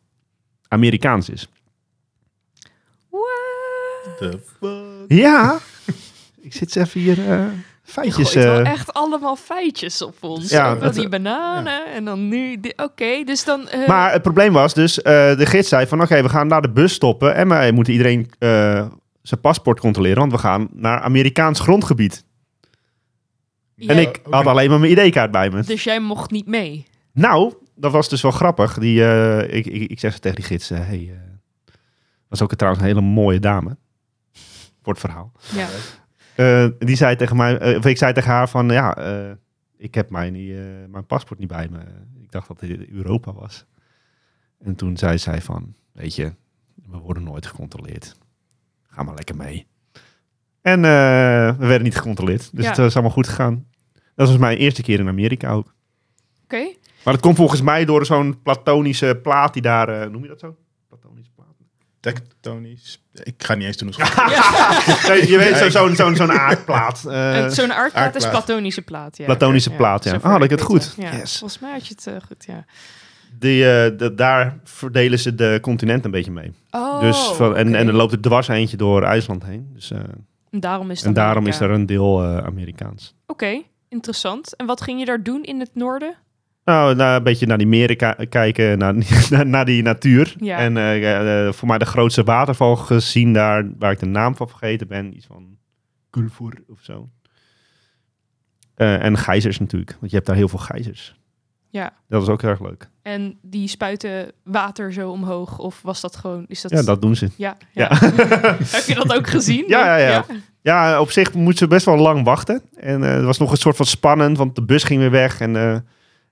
[0.67, 1.47] Amerikaans is.
[3.09, 4.17] What?
[4.19, 5.17] The fuck?
[5.17, 5.57] Ja,
[6.41, 7.51] ik zit eens even hier eh, Je
[7.83, 8.31] feitjes...
[8.31, 10.49] gooit wel eh, echt allemaal feitjes op ons.
[10.49, 12.59] Ja, dat- die bananen en dan nu...
[12.75, 13.67] Oké, dus dan...
[13.69, 16.61] eh, Maar het probleem was dus, eh, de gids zei van oké, we gaan naar
[16.61, 18.87] de bus stoppen en wij moeten iedereen eh,
[19.27, 22.25] zijn paspoort controleren, want we gaan naar Amerikaans grondgebied.
[23.75, 25.63] En ik had alleen maar mijn ID-kaart bij me.
[25.63, 26.85] Dus jij mocht niet mee.
[27.11, 28.77] Nou, dat was dus wel grappig.
[28.77, 31.73] Die, eh, ik, ik, ik zeg ze tegen die gids, eh, hey, eh,
[32.27, 33.77] was ook trouwens een hele mooie dame.
[34.81, 35.31] Voor het verhaal.
[35.55, 35.67] Ja.
[36.35, 39.31] Eh, die zei tegen mij, eh, of ik zei tegen haar van, ja, eh,
[39.77, 41.79] ik heb mijn, eh, mijn paspoort niet bij me.
[42.21, 43.65] Ik dacht dat het Europa was.
[44.59, 46.33] En toen zei zij van, weet je,
[46.89, 48.17] we worden nooit gecontroleerd.
[48.97, 49.67] Ga maar lekker mee.
[50.61, 50.89] En eh,
[51.57, 52.49] we werden niet gecontroleerd.
[52.53, 52.69] Dus Ja.
[52.69, 53.65] het was allemaal goed gegaan.
[54.15, 55.73] Dat was mijn eerste keer in Amerika ook.
[56.43, 56.63] Oké.
[57.03, 60.39] Maar dat komt volgens mij door zo'n platonische plaat die daar, eh, noem je dat
[60.39, 60.55] zo?
[60.87, 61.47] Platonische plaat.
[61.99, 63.03] Tectonisch.
[63.23, 63.93] Ik ga niet eens doen.
[63.95, 64.05] hoe
[65.09, 67.05] Nee, je weet zo- zo'n zo'n zo'n aardplaat.
[67.07, 69.17] eh, En Zo'n aardplaat is platonische plaat.
[69.17, 69.25] Ja.
[69.25, 70.09] Platonische plaat, ja.
[70.11, 70.93] zover Ah, had ik het goed.
[70.97, 71.11] Ja.
[71.15, 71.37] Yes.
[71.37, 72.65] Volgens mij had je het eh, goed, ja.
[73.39, 76.51] Die, eh, de- daar verdelen ze de continent een beetje mee.
[76.71, 77.77] Oh, dus van, en, oké.
[77.77, 79.69] en er loopt er dwars eentje door IJsland heen.
[79.73, 79.99] Dus, eh,
[80.51, 83.15] En daarom is het en daarom is er een deel eh, Amerikaans.
[83.27, 84.55] Oké, interessant.
[84.55, 86.15] En wat ging je daar doen in het noorden?
[86.63, 88.95] Nou, nou, een beetje naar die meren ki- kijken, naar,
[89.45, 90.35] naar, die natuur.
[90.39, 90.57] Ja.
[90.57, 95.15] En voor mij de grootste waterval gezien daar, waar ik de naam van vergeten ben.
[95.15, 95.57] Iets van
[96.11, 97.09] Gulfur of zo.
[98.75, 101.16] En gijzers natuurlijk, want je hebt daar heel veel gijzers.
[101.77, 101.93] Ja.
[102.09, 102.89] Dat is ook heel erg leuk.
[103.01, 105.57] En die spuiten water zo omhoog?
[105.59, 106.45] Of was dat gewoon...
[106.47, 106.71] Is dat...
[106.71, 107.29] Ja, dat doen ze.
[107.35, 107.89] Ja, Ja.
[107.91, 107.97] ja.
[108.77, 109.63] Heb je dat ook gezien?
[109.67, 110.25] Ja, ja, ja.
[110.61, 112.61] Ja, op zich moet ze best wel lang wachten.
[112.75, 115.39] En eh, het was nog een soort van spannend, want de bus ging weer weg.
[115.39, 115.73] En, eh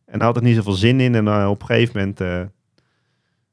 [0.06, 1.16] en daar had het niet zoveel zin in.
[1.16, 2.41] En eh, op een gegeven moment eh,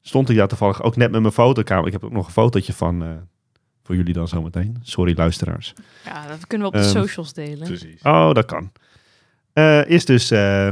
[0.01, 1.85] stond ik daar toevallig ook net met mijn fotokamer.
[1.87, 3.09] Ik heb ook nog een fotootje van, eh,
[3.83, 4.77] voor jullie dan zometeen.
[4.81, 5.73] Sorry luisteraars.
[6.05, 7.67] Ja, dat kunnen we op de Ehm, socials delen.
[7.67, 8.01] Precies.
[8.01, 8.71] Oh, dat kan.
[9.53, 10.69] Eh, is dus, eh,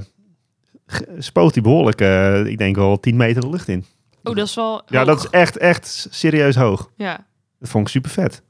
[1.18, 3.86] spoot hij behoorlijk, eh, ik denk wel 10 meter de lucht in.
[4.24, 5.08] Oh, dat is wel Ja, hoog.
[5.08, 6.90] dat is echt, echt serieus hoog.
[6.96, 7.26] Ja.
[7.60, 8.42] Dat vond ik super vet.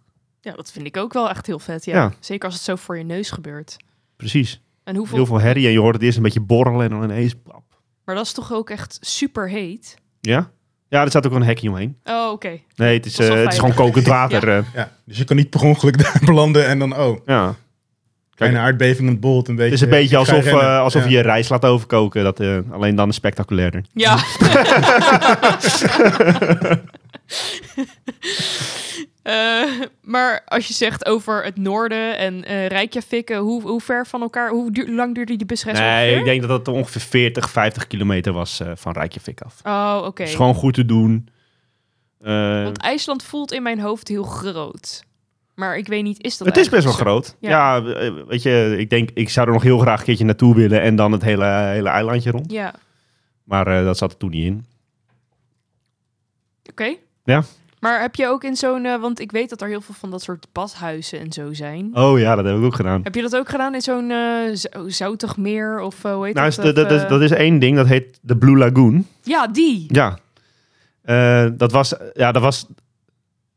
[0.41, 1.85] ja, dat vind ik ook wel echt heel vet.
[1.85, 1.95] Ja.
[1.95, 2.13] Ja.
[2.19, 3.77] Zeker als het zo voor je neus gebeurt.
[4.15, 4.61] Precies.
[4.83, 5.15] En hoeveel...
[5.17, 7.33] Heel veel herrie en je hoort het eerst een beetje borrelen en dan ineens...
[7.43, 7.63] pap.
[8.05, 9.95] Maar dat is toch ook echt super heet?
[10.21, 10.51] Ja?
[10.87, 11.97] Ja, er staat ook wel een hekje omheen.
[12.03, 12.59] Oh, oké.
[12.75, 14.49] Nee, het is, eh, het is gewoon kokend water.
[14.49, 14.63] ja.
[14.73, 17.55] Ja, dus je kan niet per ongeluk daar belanden en dan, oh, ja.
[18.47, 19.71] Kleine aardbeving, het bolt een beetje.
[19.71, 21.09] Het is een beetje alsof, eh, alsof Ja.
[21.09, 22.23] je je rijst laat overkoken.
[22.23, 23.83] Dat, eh, alleen dan spectaculairder.
[23.93, 24.17] Ja.
[29.21, 29.63] Eh,
[30.01, 34.21] maar als je zegt over het noorden en eh Reykjavik, eh, hoe, hoe ver van
[34.21, 36.17] elkaar, hoe, duur- lang duurde die busreis Nee, ongeveer?
[36.17, 39.55] ik denk dat het ongeveer 40, 50 kilometer was eh, van Reykjavik af.
[39.63, 40.23] Oh, oké.
[40.23, 41.27] is gewoon goed te doen.
[42.21, 45.03] Eh, Want IJsland voelt in mijn hoofd heel groot.
[45.55, 47.35] Maar ik weet niet, is dat het is best wel groot.
[47.39, 47.49] Ja.
[47.49, 50.55] Ja, eh, weet je, ik denk, ik zou er nog heel graag een keertje naartoe
[50.55, 52.51] willen en dan het hele, hele eilandje rond.
[52.51, 52.73] Ja,
[53.43, 54.65] Maar eh, dat zat er toen niet in.
[56.69, 56.93] oké.
[57.23, 57.43] Ja.
[57.79, 60.11] Maar heb je ook in zo'n, eh, want ik weet dat er heel veel van
[60.11, 61.89] dat soort badhuizen en zo zijn.
[61.97, 63.01] Oh ja, dat heb ik ook gedaan.
[63.03, 64.11] Heb je dat ook gedaan in zo'n
[64.55, 66.77] zo- zoutig meer of hoe heet Nou, dat?
[66.77, 69.07] eh, dat is één ding, dat heet de Blue Lagoon.
[69.23, 69.85] Ja, die.
[69.87, 70.17] Ja.
[71.49, 72.67] Dat, was, ja, dat was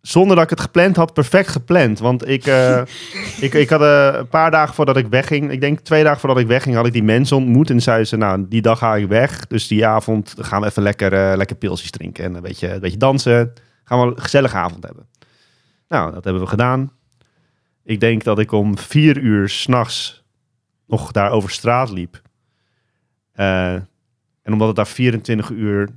[0.07, 1.99] zonder dat ik het gepland had, perfect gepland.
[1.99, 2.83] Want ik, eh,
[3.47, 6.39] ik, ik had eh, een paar dagen voordat ik wegging, ik denk twee dagen voordat
[6.39, 7.71] ik wegging, had ik die mensen ontmoet.
[7.71, 9.47] En zeiden ze, nou, die dag ga ik weg.
[9.47, 12.81] Dus die avond gaan we even lekker, eh, lekker pilsjes drinken en een beetje, een
[12.81, 13.53] beetje dansen.
[13.85, 15.07] Gaan we een gezellige avond hebben.
[15.89, 16.93] Nou, dat hebben we gedaan.
[17.85, 20.25] Ik denk dat ik om vier uur s'nachts
[20.87, 22.23] nog daar over straat liep.
[23.33, 25.89] En omdat het daar 24 uur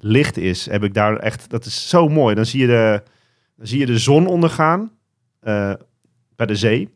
[0.00, 1.50] licht is, heb ik daar echt...
[1.50, 2.34] Dat is zo mooi.
[2.34, 3.02] Dan zie je de,
[3.60, 4.90] dan zie je de zon ondergaan
[5.40, 5.72] eh,
[6.36, 6.88] bij de zee.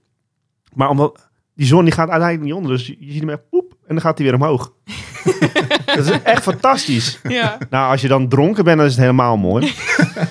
[0.73, 2.71] Maar omdat die zon die gaat uiteindelijk niet onder.
[2.71, 4.73] Dus je, ziet hem echt poep en dan gaat hij weer omhoog.
[5.87, 7.21] dat is echt fantastisch.
[7.23, 7.59] Ja.
[7.71, 9.73] Nou, als je dan dronken bent, dan is het helemaal mooi.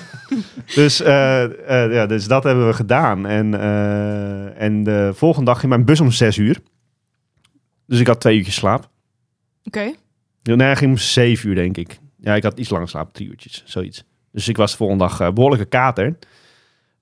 [0.74, 3.26] dus, eh, eh, ja, dus dat hebben we gedaan.
[3.26, 3.60] En,
[4.56, 6.58] en de volgende dag ging mijn bus om zes uur.
[7.86, 8.88] Dus ik had twee uurtjes slaap.
[9.64, 9.92] Oké.
[10.42, 11.98] Nee, ging om zeven uur, denk ik.
[12.18, 14.04] Ja, ik had iets langer slaap, drie uurtjes, zoiets.
[14.34, 16.18] Dus ik was de volgende dag eh, behoorlijke kater.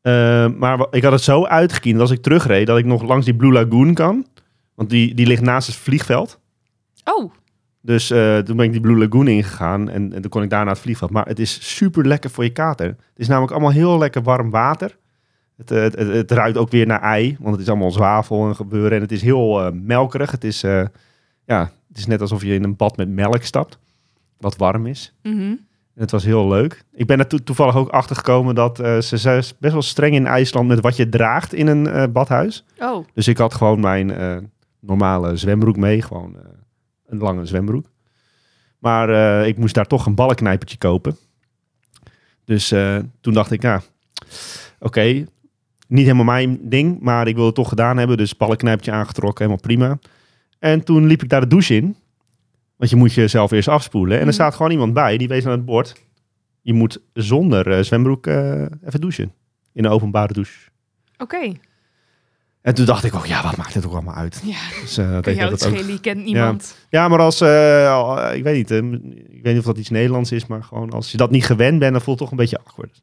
[0.01, 3.25] Eh, maar ik had het zo uitgekiend dat als ik terugreed, dat ik nog langs
[3.25, 4.27] die Blue Lagoon kan.
[4.75, 6.41] Want die, die ligt naast het vliegveld.
[7.05, 7.33] Oh,
[7.81, 10.65] Dus eh, toen ben ik die Blue Lagoon ingegaan en, en toen kon ik daar
[10.65, 11.11] naar het vliegveld.
[11.11, 12.87] Maar het is super lekker voor je kater.
[12.87, 14.97] Het is namelijk allemaal heel lekker warm water.
[15.57, 18.57] Het, het, het, het ruikt ook weer naar ei, want het is allemaal zwavel en
[18.57, 18.93] gebeuren.
[18.93, 20.31] En het is heel eh, melkerig.
[20.31, 20.61] Het is,
[21.45, 23.79] ja, het is net alsof je in een bad met melk stapt,
[24.39, 25.15] wat warm is.
[25.23, 25.55] mhm.
[25.95, 26.85] Het was heel leuk.
[26.93, 30.15] Ik ben er to- toevallig ook achter gekomen dat eh, ze zijn best wel streng
[30.15, 32.65] in IJsland met wat je draagt in een eh, badhuis.
[32.79, 34.37] oh, Dus ik had gewoon mijn eh,
[34.81, 36.03] normale zwembroek mee.
[36.03, 36.37] Gewoon
[37.07, 37.87] een lange zwembroek.
[38.79, 39.09] Maar
[39.47, 41.17] ik moest daar toch een ballenknijpertje kopen.
[42.45, 42.69] Dus
[43.21, 43.83] toen dacht ik, ja,
[44.81, 45.25] oké,
[45.89, 48.17] niet helemaal mijn ding, maar ik wil het toch gedaan hebben.
[48.17, 49.99] Dus ballenknijpertje aangetrokken, helemaal prima.
[50.59, 51.97] En toen liep ik daar de douche in.
[52.83, 54.13] Want je moet jezelf eerst afspoelen.
[54.15, 54.35] En er Mhm.
[54.35, 55.95] staat gewoon iemand bij, die wees aan het bord.
[56.61, 59.33] Je moet zonder eh, zwembroek eh, even douchen.
[59.73, 60.69] In een openbare douche.
[61.19, 61.53] Oké.
[62.63, 64.41] En toen dacht ik ook, ja, wat maakt dit ook allemaal uit?
[64.45, 66.77] Ja, Dus, eh, dat jou dat het ook- kent niemand.
[66.91, 68.71] Ja, maar als, al- ik weet niet,
[69.31, 71.79] ik weet niet of dat iets Nederlands is, maar gewoon als je dat niet gewend
[71.79, 73.03] bent, dan voelt het toch een beetje awkward.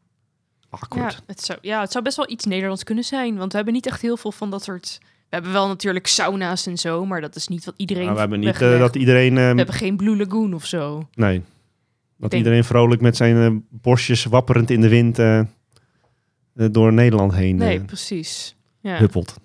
[0.60, 1.24] Ja, Awkward.
[1.28, 3.38] het zou, ja, het zou best wel iets Nederlands kunnen zijn.
[3.38, 5.00] Want we hebben niet echt heel veel van dat soort...
[5.30, 8.20] We hebben wel natuurlijk sauna's en zo, maar dat is niet wat iedereen Maar we
[8.20, 11.08] hebben niet eh, dat iedereen, eh, We hebben geen Blue Lagoon of zo.
[11.14, 11.44] nee,
[12.18, 15.42] dat denk- iedereen vrolijk met zijn eh, borstjes wapperend in de wind eh,
[16.54, 18.56] door Nederland heen Nee, precies.
[18.82, 18.98] Ja.
[18.98, 19.36] huppelt.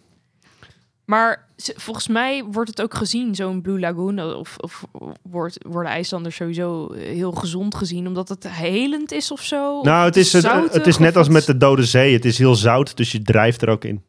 [1.05, 4.85] Maar volgens mij wordt het ook gezien, zo'n Blue Lagoon, of, of
[5.22, 9.82] wordt, worden IJslanders sowieso heel gezond gezien, omdat het helend is of zo?
[9.82, 12.12] Nou, het is, het, is net als met de Dode Zee.
[12.12, 14.03] Het is heel zout, dus je drijft er ook in.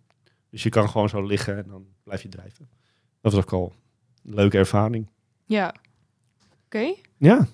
[0.55, 2.69] Dus je kan gewoon zo liggen en dan blijf je drijven.
[3.21, 3.73] Dat was ook al
[4.25, 5.09] een leuke ervaring.
[5.45, 5.75] Ja.
[6.65, 7.47] Oké, Ja,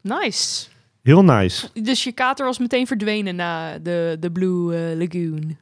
[0.00, 0.68] nice.
[1.02, 1.68] heel nice.
[1.82, 5.56] Dus je kater was meteen verdwenen na de, de Blue eh, Lagoon.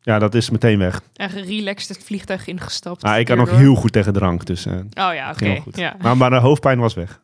[0.00, 1.02] Ja, dat is meteen weg.
[1.14, 3.02] En relaxed het vliegtuig ingestapt.
[3.02, 5.62] Ah, ik kan nog heel goed tegen drank, dus eh, Oh ja, oké.
[5.70, 5.96] Ja.
[6.00, 7.20] Maar, maar de hoofdpijn was weg.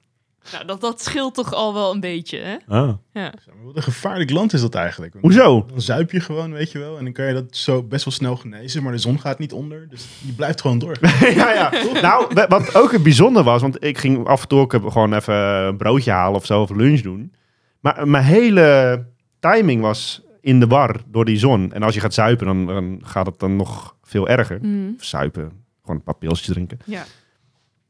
[0.53, 2.57] Nou, dat, dat scheelt toch al wel een beetje, hè?
[2.68, 2.92] Ah.
[3.12, 3.32] Ja.
[3.64, 5.12] Wat een gevaarlijk land is dat eigenlijk.
[5.12, 5.66] Want Hoezo?
[5.70, 6.99] Dan zuip je gewoon, weet je wel.
[6.99, 8.82] En dan kan je dat zo best wel snel genezen.
[8.82, 9.88] Maar de zon gaat niet onder.
[9.88, 10.96] Dus je blijft gewoon door.
[11.34, 11.70] ja, ja.
[12.01, 15.12] Nou, wa- wat ook het bijzonder was, want ik ging af en toe ook gewoon
[15.14, 17.32] even een broodje halen of zo, of lunch doen.
[17.80, 19.07] Maar mijn hele
[19.40, 21.72] timing was in de war door die zon.
[21.72, 24.59] En als je gaat zuipen, dan, dan gaat het dan nog veel erger.
[24.62, 24.90] Mhm.
[24.96, 25.42] Of zuipen,
[25.82, 26.78] gewoon een paar pilsjes drinken.
[26.84, 27.05] Ja.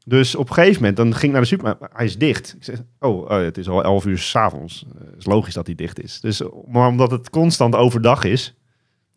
[0.09, 2.55] Dus op een gegeven moment, dan ging ik naar de supermarkt, hij is dicht.
[2.57, 4.85] Ik zeg, oh, eh, het is al 11 uur s'avonds.
[4.87, 5.05] avonds.
[5.09, 6.21] Het is logisch dat hij dicht is.
[6.21, 8.55] Dus, eh, maar omdat het constant overdag is,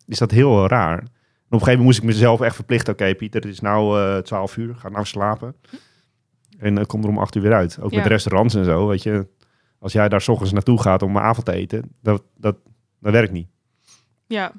[0.07, 0.97] is dat heel raar.
[0.99, 2.93] En op een gegeven moment moest ik mezelf echt verplichten.
[2.93, 4.75] Oké, Pieter, het is nou eh 12 uur.
[4.75, 5.55] Ga nou slapen.
[6.57, 7.77] En uh, kom er om 8 uur weer uit.
[7.81, 7.97] Ook Ja.
[7.97, 9.27] met restaurants en zo, weet je.
[9.79, 12.55] Als jij daar s ochtends naartoe gaat om een avond te eten, dat, dat,
[12.99, 13.47] dat werkt niet.
[14.27, 14.51] Ja.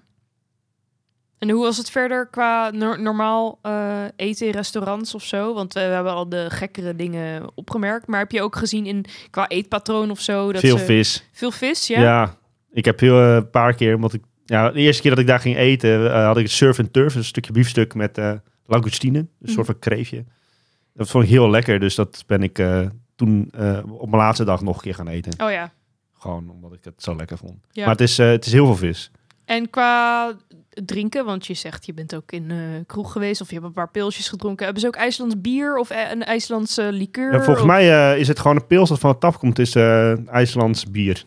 [1.44, 5.54] En hoe was het verder qua nor- normaal eh, eten in restaurants of zo?
[5.54, 8.06] Want we, we hebben al de gekkere dingen opgemerkt.
[8.06, 10.52] Maar heb je ook gezien in qua eetpatroon of zo?
[10.52, 11.28] Dat Veel ze- vis.
[11.32, 12.00] Veel vis, Ja.
[12.00, 12.36] ja?
[12.72, 15.26] ik heb heel eh, een paar keer, omdat ik, ja, de eerste keer dat ik
[15.26, 18.32] daar ging eten, eh, had ik surf and turf, een stukje biefstuk met eh
[18.66, 19.52] langoustine, een Mhm.
[19.52, 20.24] soort van kreefje.
[20.94, 22.80] Dat vond ik heel lekker, dus dat ben ik eh,
[23.16, 25.44] toen eh, op mijn laatste dag nog een keer gaan eten.
[25.44, 25.72] Oh ja.
[26.18, 27.66] Gewoon omdat ik het zo lekker vond.
[27.70, 27.82] Ja.
[27.82, 29.10] Maar het is, eh, het is heel veel vis.
[29.44, 30.32] En qua
[30.84, 32.56] drinken, want je zegt je bent ook in eh
[32.86, 34.64] kroeg geweest of je hebt een paar pilsjes gedronken.
[34.64, 37.32] Hebben ze ook IJslands bier of eh, een IJslandse liqueur?
[37.32, 39.58] Ja, volgens of- mij eh, is het gewoon een pils dat van de tap komt,
[39.58, 41.24] is eh, IJslands bier.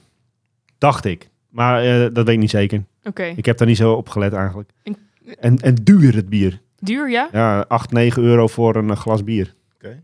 [0.78, 1.30] Dacht ik.
[1.50, 2.84] Maar eh, dat weet ik niet zeker.
[3.04, 3.24] Oké.
[3.24, 4.70] Ik heb daar niet zo op gelet eigenlijk.
[4.84, 4.98] En-
[5.40, 6.62] En, en duur het bier.
[6.80, 7.30] Duur, ja?
[7.32, 9.56] Ja, 8, 9 euro voor een glas bier.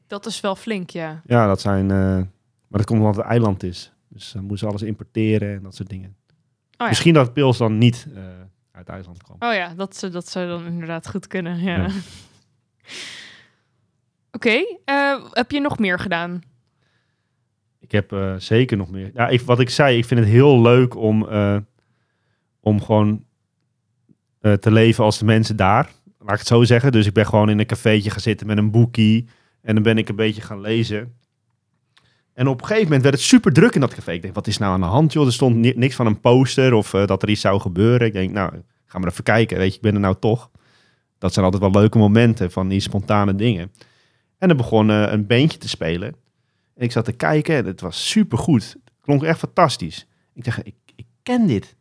[0.07, 1.21] Dat is wel flink, ja.
[1.25, 1.91] Ja, dat zijn.
[1.91, 2.27] eh, maar
[2.67, 3.91] dat komt omdat het eiland is.
[4.09, 6.15] Dus dan moeten ze alles importeren en dat soort dingen.
[6.17, 6.35] Oh
[6.77, 6.87] ja.
[6.87, 8.21] Misschien dat pils dan niet eh,
[8.73, 9.35] uit IJsland kwam.
[9.39, 11.59] Oh ja, dat, ze- dat zou dan inderdaad goed kunnen.
[11.61, 11.77] Ja.
[11.77, 11.87] Ja.
[14.31, 16.41] Oké, eh, heb je nog meer gedaan?
[17.79, 19.11] Ik heb eh, zeker nog meer.
[19.13, 21.57] Ja, ik, wat ik zei, ik vind het heel leuk om, eh,
[22.59, 23.25] om gewoon
[24.59, 25.91] te leven als de mensen daar.
[26.19, 26.91] Laat ik het zo zeggen.
[26.91, 29.27] Dus ik ben gewoon in een cafeetje gaan zitten met een boekie.
[29.61, 31.17] En dan ben ik een beetje gaan lezen.
[32.33, 34.11] En op een gegeven moment werd het super druk in dat café.
[34.11, 35.25] Ik denk, wat is nou aan de hand, joh?
[35.25, 38.07] Er stond ni- niks van een poster of eh, dat er iets zou gebeuren.
[38.07, 38.53] Ik denk, nou,
[38.85, 39.57] ga maar even kijken.
[39.57, 40.49] Weet je, ik ben er nou toch.
[41.17, 43.71] Dat zijn altijd wel leuke momenten van die spontane dingen.
[44.37, 46.15] En er begon eh, een beentje te spelen.
[46.75, 48.63] En ik zat te kijken en het was super goed.
[48.63, 50.07] Het klonk echt fantastisch.
[50.33, 51.75] Ik dacht, ik, ik ken dit.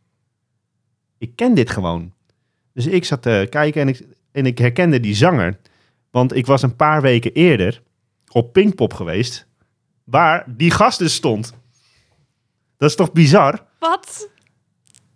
[1.17, 2.13] Ik ken dit gewoon.
[2.73, 4.01] Dus ik zat te kijken en ik,
[4.31, 5.59] en ik herkende die zanger.
[6.11, 7.81] Want ik was een paar weken eerder
[8.31, 9.47] op Pinkpop geweest,
[10.03, 11.53] waar die gast dus stond.
[12.77, 13.63] Dat is toch bizar?
[13.79, 14.29] Wat?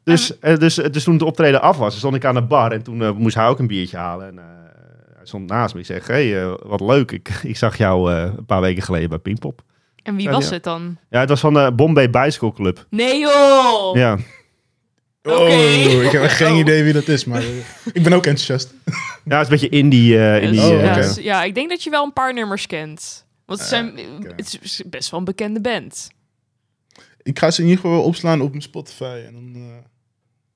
[0.04, 2.84] Dus, eh, dus, dus toen het optreden af was, stond ik aan de bar en
[2.84, 4.28] toen eh, moest hij ook een biertje halen.
[4.28, 4.46] En, eh,
[5.18, 5.80] hij stond naast me.
[5.80, 7.12] Ik zeg, hey, eh, wat leuk.
[7.12, 9.62] Ik, ik zag jou eh, een paar weken geleden bij Pinkpop.
[10.04, 10.54] En wie was ja.
[10.54, 10.98] het dan?
[11.10, 12.86] Ja, het was van de Bombay Bicycle Club.
[12.90, 13.96] Nee joh!
[13.96, 14.18] Ja.
[15.24, 15.36] Oké.
[15.36, 16.58] Oh, ik heb echt geen Oh.
[16.58, 17.26] idee wie dat is.
[17.26, 17.48] Maar eh,
[17.94, 18.74] ik ben ook enthousiast.
[19.26, 20.18] ja, het is een beetje indie.
[20.20, 23.26] eh indie Oh, eh, dus- ja, ik denk dat je wel een paar nummers kent.
[23.48, 23.94] Want het, Ah, zijn,
[24.36, 26.08] het is best wel een bekende band.
[27.22, 29.22] Ik ga ze in ieder geval opslaan op mijn Spotify.
[29.28, 29.62] En dan eh,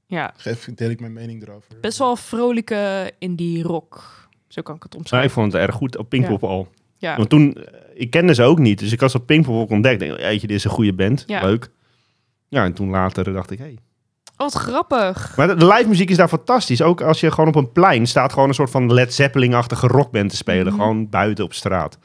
[0.06, 1.68] Ja, geef, deel ik mijn mening erover.
[1.82, 4.20] best wel vrolijke indie rock.
[4.48, 5.30] Zo kan ik het omschrijven.
[5.30, 6.68] ik vond het erg goed op Pinkpop al.
[6.98, 7.16] Ja.
[7.18, 7.64] Want toen, eh,
[7.94, 8.80] ik kende ze ook niet.
[8.80, 10.00] Dus ik had ze op Pinkpop ook ontdekt.
[10.00, 11.24] Denk, jeetje, dit is een goede band.
[11.28, 11.42] Ja.
[11.42, 11.70] Leuk.
[12.48, 13.78] Ja, en toen later dacht ik, hey,
[14.36, 15.38] wat grappig.
[15.38, 16.82] Maar de, de live muziek is daar fantastisch.
[16.82, 20.30] Ook als je gewoon op een plein staat, gewoon een soort van Led Zeppelin-achtige rockband
[20.30, 20.66] te spelen.
[20.74, 20.76] Mhm.
[20.82, 21.98] Gewoon buiten op straat.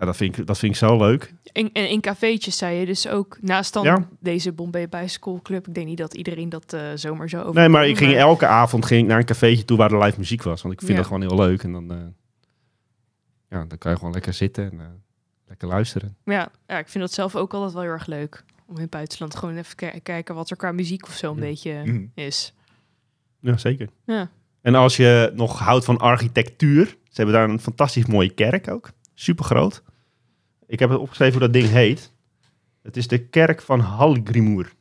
[0.00, 1.34] Ja, dat, vind ik, dat vind ik zo leuk.
[1.52, 4.08] In, en in cafeetjes zei je dus ook, naast dan Ja.
[4.20, 5.66] deze Bombay Bicycle Club.
[5.68, 7.54] Ik denk niet dat iedereen dat eh, zomaar zo over.
[7.54, 10.18] Nee, maar ik ging elke avond ging ik naar een cafeetje toe waar er live
[10.18, 10.62] muziek was.
[10.62, 10.96] Want ik vind Ja.
[10.96, 11.62] dat gewoon heel leuk.
[11.62, 11.96] En dan, eh,
[13.48, 14.86] ja, dan kan je gewoon lekker zitten en eh,
[15.46, 16.16] lekker luisteren.
[16.24, 18.44] Ja, ja, ik vind dat zelf ook altijd wel heel erg leuk.
[18.66, 21.36] Om in het buitenland gewoon even ki- kijken wat er qua muziek of zo een
[21.36, 21.42] Ja.
[21.42, 22.04] beetje Mhm.
[22.14, 22.54] is.
[23.40, 23.88] Ja, zeker.
[24.06, 24.30] Ja.
[24.60, 28.90] En als je nog houdt van architectuur, ze hebben daar een fantastisch mooie kerk ook.
[29.14, 29.82] Super groot.
[30.70, 32.12] Ik heb het opgeschreven hoe dat ding heet.
[32.82, 34.72] Het is de kerk van Hallgrímur.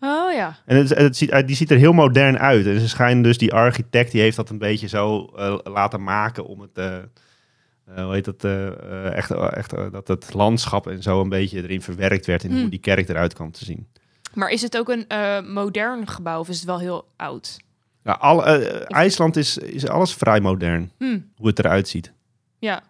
[0.00, 0.56] Oh ja.
[0.66, 2.66] En het, het ziet, uit- die ziet er heel modern uit.
[2.66, 6.46] En ze schijnen dus, die architect, die heeft dat een beetje zo eh, laten maken
[6.46, 10.86] om het, eh, eh, hoe heet dat, eh, eh, echt, echt eh, dat het landschap
[10.86, 12.60] en zo een beetje erin verwerkt werd in Hmm.
[12.60, 13.86] hoe die kerk eruit kwam te zien.
[14.34, 17.58] Maar is het ook een eh, modern gebouw of is het wel heel oud?
[18.04, 22.12] Al, eh, IJsland is, is alles vrij modern, Hm, hoe het eruit ziet.
[22.58, 22.82] ja.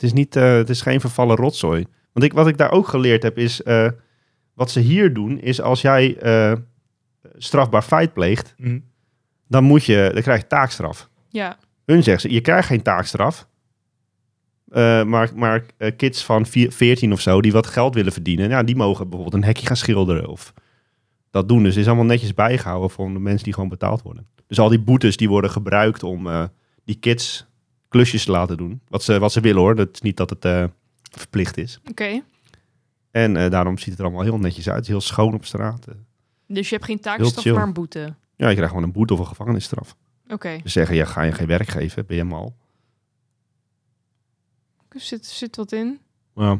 [0.00, 1.86] Het is, niet, eh, het is geen vervallen rotzooi.
[2.12, 3.88] Want ik, wat ik daar ook geleerd heb is, eh,
[4.54, 6.52] wat ze hier doen, is als jij eh,
[7.36, 8.78] strafbaar feit pleegt, Mhm.
[9.48, 11.08] dan, moet je, dan krijg je taakstraf.
[11.28, 11.58] Ja.
[11.84, 13.48] Hun zeggen ze, je krijgt geen taakstraf.
[14.68, 15.64] Eh, maar maar
[15.96, 19.42] kids van vier- 14 of zo, die wat geld willen verdienen, ja, die mogen bijvoorbeeld
[19.42, 20.26] een hekje gaan schilderen.
[20.28, 20.52] Of
[21.30, 21.62] dat doen.
[21.62, 24.26] Dus het is allemaal netjes bijgehouden voor de mensen die gewoon betaald worden.
[24.46, 26.44] Dus al die boetes die worden gebruikt om eh,
[26.84, 27.46] die kids
[27.90, 28.80] klusjes te laten doen.
[28.88, 29.74] Wat ze, wat ze willen hoor.
[29.76, 30.64] Dat is niet dat het eh,
[31.02, 31.80] verplicht is.
[31.90, 32.22] Oké.
[33.10, 34.86] En eh, daarom ziet het er allemaal heel netjes uit.
[34.86, 35.86] Heel schoon op straat.
[35.86, 35.94] Eh,
[36.46, 38.14] Dus je hebt geen taakstraf, maar een boete.
[38.36, 39.96] Ja, je krijgt gewoon een boete of een gevangenisstraf.
[40.28, 40.58] Oké.
[40.62, 42.56] Ze zeggen, ja, ga je geen werk geven, ben je mal.
[44.88, 45.98] Er zit, zit wat in.
[46.34, 46.58] Ja.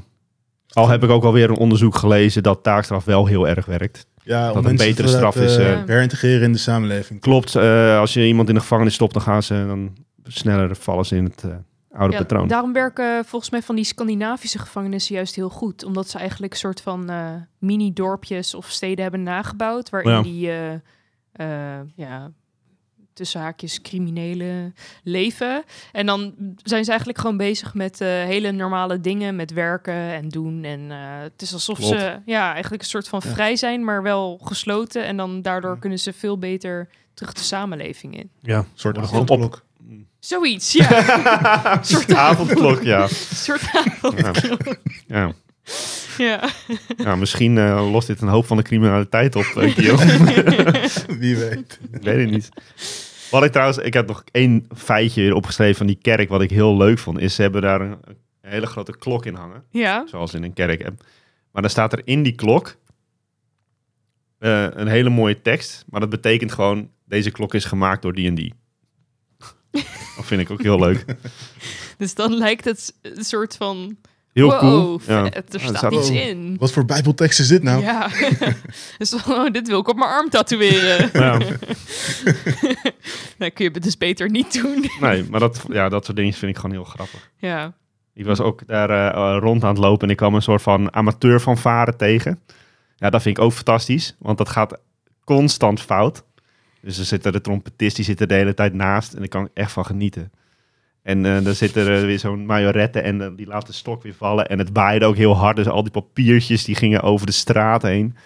[0.69, 4.07] Al heb ik ook alweer een onderzoek gelezen dat taakstraf wel heel erg werkt.
[4.23, 7.21] Ja, Dat een betere te straf is, eh, eh, herintegreren in de samenleving.
[7.21, 9.97] Klopt, eh, als je iemand in de gevangenis stopt, dan gaan ze dan
[10.33, 11.51] sneller vallen ze in het eh,
[11.93, 12.49] oude Ja, patroon.
[12.49, 15.85] daarom werken volgens mij van die Scandinavische gevangenissen juist heel goed.
[15.85, 19.91] Omdat ze eigenlijk een soort van eh, mini-dorpjes of steden hebben nagebouwd.
[19.91, 20.23] Waarin Ja.
[20.23, 20.73] die, eh,
[21.33, 22.31] eh, ja,
[23.13, 25.63] tussen haakjes criminelen leven.
[25.93, 29.37] En dan zijn ze eigenlijk gewoon bezig met eh, hele normale dingen.
[29.37, 30.65] Met werken en doen.
[30.65, 32.01] En eh, het is alsof Klopt.
[32.01, 33.31] ze ja, eigenlijk een soort van Ja.
[33.31, 35.05] vrij zijn, maar wel gesloten.
[35.05, 35.79] En dan daardoor Ja.
[35.81, 38.31] kunnen ze veel beter terug de samenleving in.
[38.41, 39.65] ja, Een soort Gewoon avondklok.
[40.19, 40.89] Zoiets, ja.
[41.77, 43.03] Een soort avondklok, ja.
[43.03, 44.77] Een soort avondklok.
[45.07, 45.33] ja.
[46.19, 46.49] Ja.
[46.97, 49.45] ja misschien eh, lost dit een hoop van de criminaliteit op.
[51.19, 51.79] Wie weet.
[51.93, 52.49] ik weet het niet.
[53.31, 56.51] Wat ik trouwens, ik heb nog één feitje weer opgeschreven van die kerk, wat ik
[56.51, 59.65] heel leuk vond, is ze hebben daar een, een hele grote klok in hangen.
[59.71, 60.07] Ja.
[60.07, 61.03] zoals in een kerk heb.
[61.53, 62.77] Maar dan staat er in die klok
[64.39, 65.85] eh, een hele mooie tekst.
[65.89, 68.55] Maar dat betekent gewoon, deze klok is gemaakt door die en die.
[70.17, 71.05] Dat vind ik ook heel leuk.
[71.99, 73.97] Dus dan lijkt het een soort van...
[74.33, 75.01] Heel wow, cool.
[75.07, 75.23] Ja.
[75.25, 76.15] vet, er er staat staat- iets Oh.
[76.17, 76.57] in.
[76.59, 77.83] Wat voor bijbeltekst is dit nou?
[77.83, 78.09] Ja.
[78.99, 81.11] dus oh, dit wil ik op mijn arm tatoeëren.
[81.13, 81.39] Ja,
[83.39, 84.91] dat kun je dus beter niet doen.
[85.01, 87.31] nee, maar dat, ja, dat soort dingen vind ik gewoon heel grappig.
[87.37, 87.79] ja.
[88.15, 90.95] Ik was ook daar eh, rond aan het lopen en ik kwam een soort van
[90.95, 92.41] amateur van varen tegen.
[92.97, 94.79] Ja, dat vind ik ook fantastisch, want dat gaat
[95.25, 96.23] constant fout.
[96.83, 99.29] Dus er zit er de trompetist, die zit er de hele tijd naast en daar
[99.29, 100.33] kan ik echt van genieten.
[101.03, 104.15] En eh, dan zit er weer zo'n majorette en eh, die laat de stok weer
[104.15, 104.49] vallen.
[104.49, 107.83] En het waaide ook heel hard, dus al die papiertjes die gingen over de straat
[107.83, 108.17] heen.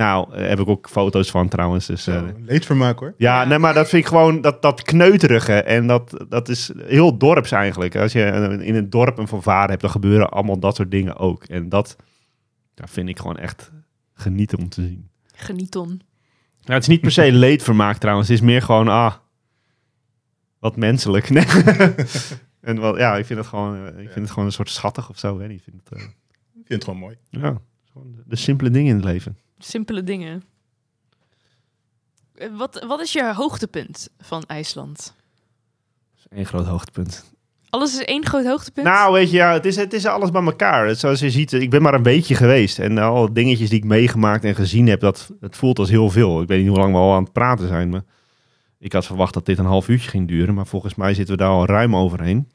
[0.00, 1.86] Nou, eh, heb ik ook foto's van trouwens.
[1.86, 3.14] Dus, eh, leedvermaak hoor.
[3.16, 5.52] ja, nee, maar dat vind ik gewoon dat, dat kneuterige.
[5.52, 7.96] En dat, dat is heel dorps eigenlijk.
[7.96, 8.22] Als je
[8.62, 11.44] in een dorp een fanfare hebt, dan gebeuren allemaal dat soort dingen ook.
[11.44, 11.96] En dat
[12.74, 13.72] ja, vind ik gewoon echt
[14.14, 15.08] genieten om te zien.
[15.34, 16.00] Genieton.
[16.60, 18.28] Nou, het is niet per se leedvermaak trouwens.
[18.28, 19.14] Het is meer gewoon, ah,
[20.58, 21.30] wat menselijk.
[21.30, 21.44] Nee.
[22.60, 25.08] en wel, ja, ik vind het gewoon, eh, ik vind het gewoon een soort schattig
[25.08, 25.36] of zo.
[25.36, 25.58] Weet niet.
[25.58, 26.10] Ik vind het, eh, Ik
[26.54, 27.16] vind het gewoon mooi.
[27.28, 27.60] ja,
[27.92, 29.38] gewoon de, de simpele dingen in het leven.
[29.58, 30.42] Simpele dingen.
[32.34, 35.14] Eh, Wat, wat is je hoogtepunt van IJsland?
[36.28, 37.32] Één groot hoogtepunt.
[37.70, 38.86] Alles is één groot hoogtepunt?
[38.86, 40.94] Nou, weet je, ja, het is, het is alles bij elkaar.
[40.94, 42.78] Zoals je ziet, ik ben maar een beetje geweest.
[42.78, 46.42] En alle dingetjes die ik meegemaakt en gezien heb, dat het voelt als heel veel.
[46.42, 48.02] Ik weet niet hoe lang we al aan het praten zijn, maar
[48.78, 50.54] ik had verwacht dat dit een half uurtje ging duren.
[50.54, 52.48] Maar volgens mij zitten we daar al ruim overheen.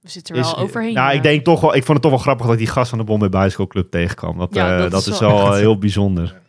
[0.00, 0.94] We zitten er wel Is- overheen.
[0.94, 1.16] Nou, ja.
[1.16, 2.98] ik denk toch wel, ik vond het toch wel grappig dat ik die gast van
[2.98, 4.38] de Bombay Bicycle Club tegenkwam.
[4.38, 6.40] Dat, Ja, eh, dat dat, is is wel wel echt- heel bijzonder.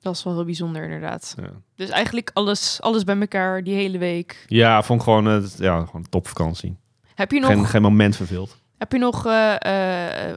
[0.00, 1.34] Dat is wel heel bijzonder inderdaad.
[1.42, 4.44] Ja, Dus eigenlijk alles, alles bij elkaar die hele week.
[4.46, 6.76] ja vond ik gewoon, eh, ja, gewoon topvakantie.
[7.14, 8.56] Heb je nog, Geen, geen moment verveeld.
[8.78, 9.54] heb je nog eh,
[10.30, 10.34] eh,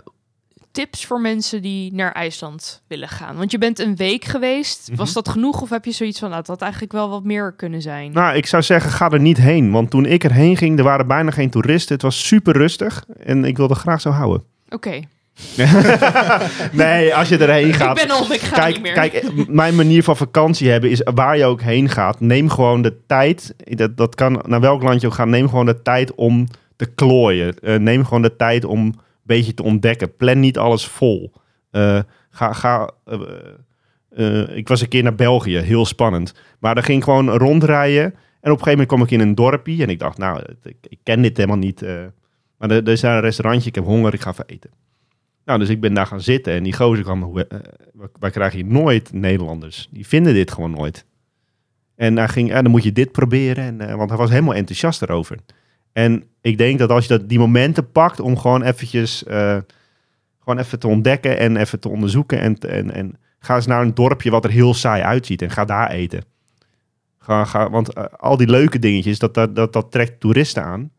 [0.71, 3.35] tips voor mensen die naar IJsland willen gaan?
[3.37, 4.87] Want je bent een week geweest.
[4.89, 4.97] Mhm.
[4.97, 7.53] Was dat genoeg of heb je zoiets van, nou, dat had eigenlijk wel wat meer
[7.53, 8.11] kunnen zijn?
[8.11, 9.71] Nou, ik zou zeggen, ga er niet heen.
[9.71, 11.93] Want toen ik erheen ging, er waren bijna geen toeristen.
[11.93, 13.05] Het was super rustig.
[13.19, 14.43] En ik wilde graag zo houden.
[14.69, 14.99] Oké,
[16.71, 18.01] nee, als je erheen gaat.
[18.01, 18.93] ik ben om, ik ga Kijk, niet meer.
[18.93, 22.19] kijk, mijn manier van vakantie hebben is waar je ook heen gaat.
[22.19, 23.55] Neem gewoon de tijd.
[23.57, 25.27] Dat, dat kan naar welk land je ook gaat.
[25.27, 27.59] Neem gewoon de tijd om te klooien.
[27.59, 30.15] Eh, neem gewoon de tijd om een beetje te ontdekken.
[30.15, 31.31] Plan niet alles vol.
[31.71, 32.91] Eh, ga, ga,
[34.09, 36.33] eh, ik was een keer naar België, heel spannend.
[36.59, 38.03] Maar daar ging ik gewoon rondrijden.
[38.03, 39.83] En op een gegeven moment kwam ik in een dorpje.
[39.83, 41.81] En ik dacht, nou, ik, ik ken dit helemaal niet.
[42.57, 44.69] maar er, er is daar een restaurantje, ik heb honger, ik ga even eten.
[45.45, 46.53] Nou, dus ik ben daar gaan zitten.
[46.53, 47.59] En die gozer kwam, hoe, eh,
[48.19, 49.87] wij- krijgen nooit Nederlanders.
[49.91, 51.05] Die vinden dit gewoon nooit.
[51.95, 53.63] En hij ging, dan moet je dit proberen.
[53.63, 55.37] En, eh, want hij was helemaal enthousiast erover.
[55.93, 59.57] En ik denk dat als je dat, die momenten pakt om gewoon eventjes, eh,
[60.39, 62.39] gewoon even te ontdekken en even te onderzoeken.
[62.39, 65.65] En, en, en ga eens naar een dorpje wat er heel saai uitziet en ga
[65.65, 66.23] daar eten.
[67.19, 70.91] Ga, ga, want al die leuke dingetjes, dat, dat, dat, dat trekt toeristen aan.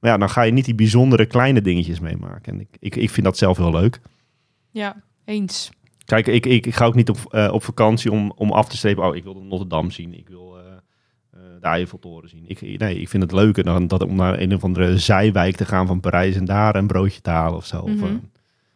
[0.00, 2.52] Maar ja, dan ga je niet die bijzondere kleine dingetjes meemaken.
[2.52, 4.00] En ik, ik, ik vind dat zelf heel leuk.
[4.70, 5.70] Ja, eens.
[6.04, 8.76] Kijk, ik, ik, ik ga ook niet op, eh, op vakantie om, om af te
[8.76, 9.04] strepen.
[9.04, 10.18] Oh, ik wil de Notre Dame zien.
[10.18, 10.64] Ik wil eh,
[11.30, 12.44] eh, de Eiffeltoren zien.
[12.46, 15.64] Ik, nee, ik vind het leuker dan dat om naar een of andere zijwijk te
[15.64, 17.80] gaan van Parijs en daar een broodje te halen of zo.
[17.80, 18.04] Of Mhm.
[18.04, 18.30] een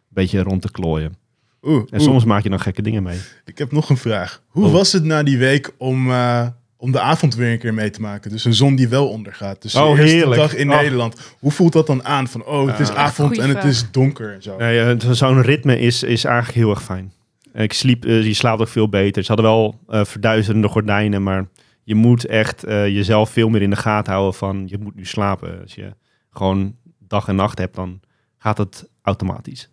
[0.07, 1.13] beetje rond te klooien.
[1.61, 3.19] Oeh, En oeh, soms maak je dan gekke dingen mee.
[3.45, 4.43] ik heb nog een vraag.
[4.47, 4.71] Hoe Oh.
[4.71, 6.47] was het na die week om, eh,
[6.81, 8.31] om de avond weer een keer mee te maken?
[8.31, 9.61] Dus een zon die wel ondergaat.
[9.61, 10.41] Dus Oh, de eerste heerlijk.
[10.41, 10.77] dag in Oh.
[10.77, 11.35] Nederland.
[11.39, 12.27] Hoe voelt dat dan aan?
[12.27, 12.95] Van, oh, het is Ah.
[12.97, 13.71] avond Goeie en het vraag.
[13.71, 14.57] is donker en zo.
[14.57, 17.11] Nee, zo- zo'n ritme is, is eigenlijk heel erg fijn.
[17.53, 19.23] Ik sliep, eh, je slaapt ook veel beter.
[19.23, 21.47] Ze hadden wel eh verduisterende gordijnen, maar
[21.83, 25.05] je moet echt eh, jezelf veel meer in de gaten houden van je moet nu
[25.05, 25.61] slapen.
[25.61, 25.93] Als je
[26.31, 26.75] gewoon
[27.07, 27.99] dag en nacht hebt, dan
[28.37, 29.69] gaat het automatisch.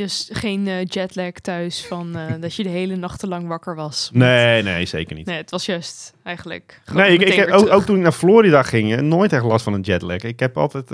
[0.00, 3.74] Dus geen eh, jetlag thuis van eh, dat je de hele nacht te lang wakker
[3.74, 4.10] was.
[4.12, 5.26] Nee, nee, zeker niet.
[5.26, 6.80] Nee, het was juist eigenlijk.
[6.92, 9.64] Nee, ik, ik heb ook, ook toen ik naar Florida ging, eh, nooit echt last
[9.64, 10.22] van een jetlag.
[10.22, 10.88] Ik heb altijd...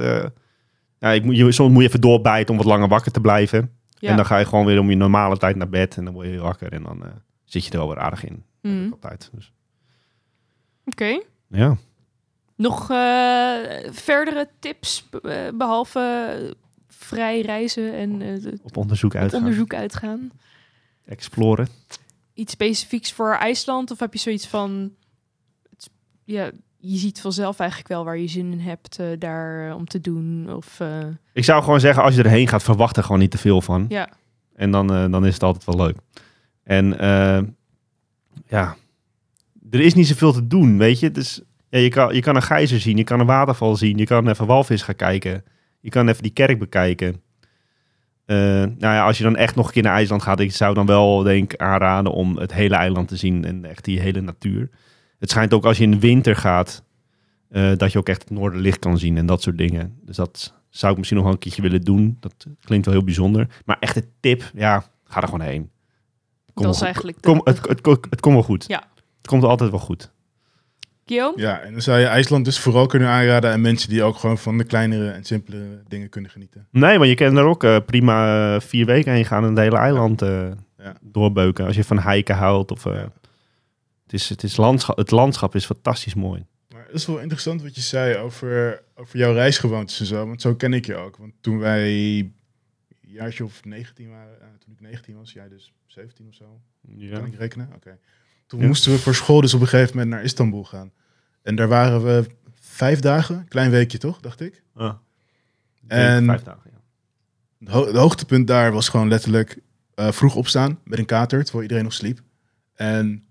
[0.98, 3.72] ja, ik moet, je, soms moet je even doorbijten om wat langer wakker te blijven.
[3.98, 4.10] Ja.
[4.10, 5.96] En dan ga je gewoon weer om je normale tijd naar bed.
[5.96, 7.04] En dan word je wakker en dan
[7.44, 8.44] zit je er wel weer aardig in.
[8.62, 8.90] Mhm.
[8.92, 9.30] Altijd.
[9.32, 9.52] Dus,
[10.86, 11.20] Oké.
[11.48, 11.76] ja.
[12.56, 12.86] Nog
[13.90, 16.56] verdere tips, be- eh, behalve
[17.06, 19.40] vrij reizen en eh, het Op onderzoek uitgaan.
[19.40, 20.30] onderzoek uitgaan?
[21.04, 21.68] Exploren.
[22.34, 23.90] Iets specifieks voor IJsland?
[23.90, 24.92] Of heb je zoiets van...
[25.70, 25.90] het-
[26.24, 29.86] ja, je ziet vanzelf eigenlijk wel waar je zin in hebt eh, daar eh, om
[29.86, 30.54] te doen.
[30.54, 30.98] Of eh,
[31.32, 33.86] Ik zou gewoon zeggen, als je erheen gaat, verwacht er gewoon niet te veel van.
[33.88, 34.08] ja,
[34.54, 35.96] En dan, eh, dan is het altijd wel leuk.
[36.62, 37.42] En eh,
[38.48, 38.76] ja,
[39.70, 41.10] er is niet zoveel te doen, weet je.
[41.10, 44.04] Dus, ja, je, kan, je kan een gijzer zien, je kan een waterval zien, je
[44.06, 45.44] kan even walvis gaan kijken.
[45.86, 47.22] Je kan even die kerk bekijken.
[48.24, 50.74] Eh, nou ja, als je dan echt nog een keer naar IJsland gaat, ik zou
[50.74, 54.70] dan wel denk aanraden om het hele eiland te zien en echt die hele natuur.
[55.18, 56.82] Het schijnt ook als je in de winter gaat,
[57.48, 59.98] eh, dat je ook echt het noorderlicht kan zien en dat soort dingen.
[60.02, 62.16] Dus dat zou ik misschien nog wel een keertje willen doen.
[62.20, 63.46] Dat klinkt wel heel bijzonder.
[63.64, 65.70] Maar echt een tip, ja, ga er gewoon heen.
[66.54, 67.22] Kom dat is eigenlijk...
[67.22, 68.64] de- Kom, het, het, het, het komt wel goed.
[68.68, 68.82] Ja.
[69.16, 70.12] Het komt altijd wel goed.
[71.06, 71.40] Guillaume?
[71.40, 74.38] Ja, en dan zou je IJsland dus vooral kunnen aanraden aan mensen die ook gewoon
[74.38, 76.66] van de kleinere en simpelere dingen kunnen genieten.
[76.70, 79.58] Nee, maar je kan er ook eh, prima eh, vier weken heen gaan en het
[79.58, 80.96] hele eiland eh, Ja.
[81.00, 81.66] doorbeuken.
[81.66, 82.70] Als je van hiken houdt.
[82.70, 83.12] Of, eh, Ja.
[84.02, 86.44] het, is, het, is landschap, het landschap is fantastisch mooi.
[86.72, 90.26] Maar het is wel interessant wat je zei over, over jouw reisgewoontes en zo.
[90.26, 91.16] Want zo ken ik je ook.
[91.16, 91.88] Want toen wij
[92.18, 92.32] een
[93.00, 96.60] jaartje of 19 waren, eh, toen ik 19 was, jij dus 17 of zo.
[96.96, 97.16] Ja.
[97.18, 97.70] Kan ik rekenen?
[97.74, 97.98] Oké.
[98.46, 98.66] Toen Ja.
[98.66, 100.92] moesten we voor school dus op een gegeven moment naar Istanbul gaan.
[101.42, 102.26] En daar waren we
[102.60, 104.62] vijf dagen, klein weekje toch, dacht ik.
[104.74, 104.94] Ah.
[105.86, 106.80] En- Vijf dagen, ja.
[107.58, 109.58] Het, ho- het hoogtepunt daar was gewoon letterlijk
[109.94, 112.20] eh, vroeg opstaan met een kater, terwijl iedereen nog sliep.
[112.74, 113.24] En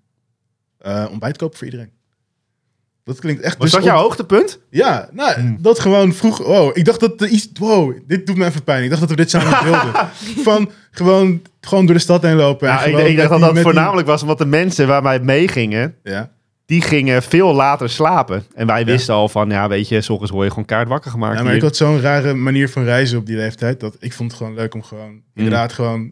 [0.78, 1.92] eh, ontbijt kopen voor iedereen.
[3.06, 3.58] Dat klinkt echt...
[3.58, 4.60] Was dus dat jouw hoogtepunt?
[4.70, 5.58] Ja, nou, Hmm.
[5.62, 6.38] dat gewoon vroeg...
[6.38, 7.22] Wow, ik dacht dat...
[7.22, 8.84] er iets wow, dit doet me even pijn.
[8.84, 9.94] Ik dacht dat we dit samen wilden.
[10.48, 12.68] Van gewoon, gewoon door de stad heen lopen.
[12.70, 15.04] en Ja, ik, ik dacht dat die- dat die- voornamelijk was omdat de mensen waar
[15.04, 16.32] wij mee gingen, Ja.
[16.66, 18.44] die gingen veel later slapen.
[18.56, 18.86] En wij Ja.
[18.86, 21.34] wisten al van, ja weet je, s ochtends word je gewoon kaart wakker gemaakt.
[21.38, 21.58] Ja, maar hier.
[21.62, 23.80] ik had zo'n rare manier van reizen op die leeftijd.
[23.80, 25.08] Dat ik vond het gewoon leuk om gewoon...
[25.10, 25.22] Hmm.
[25.36, 26.12] Inderdaad gewoon...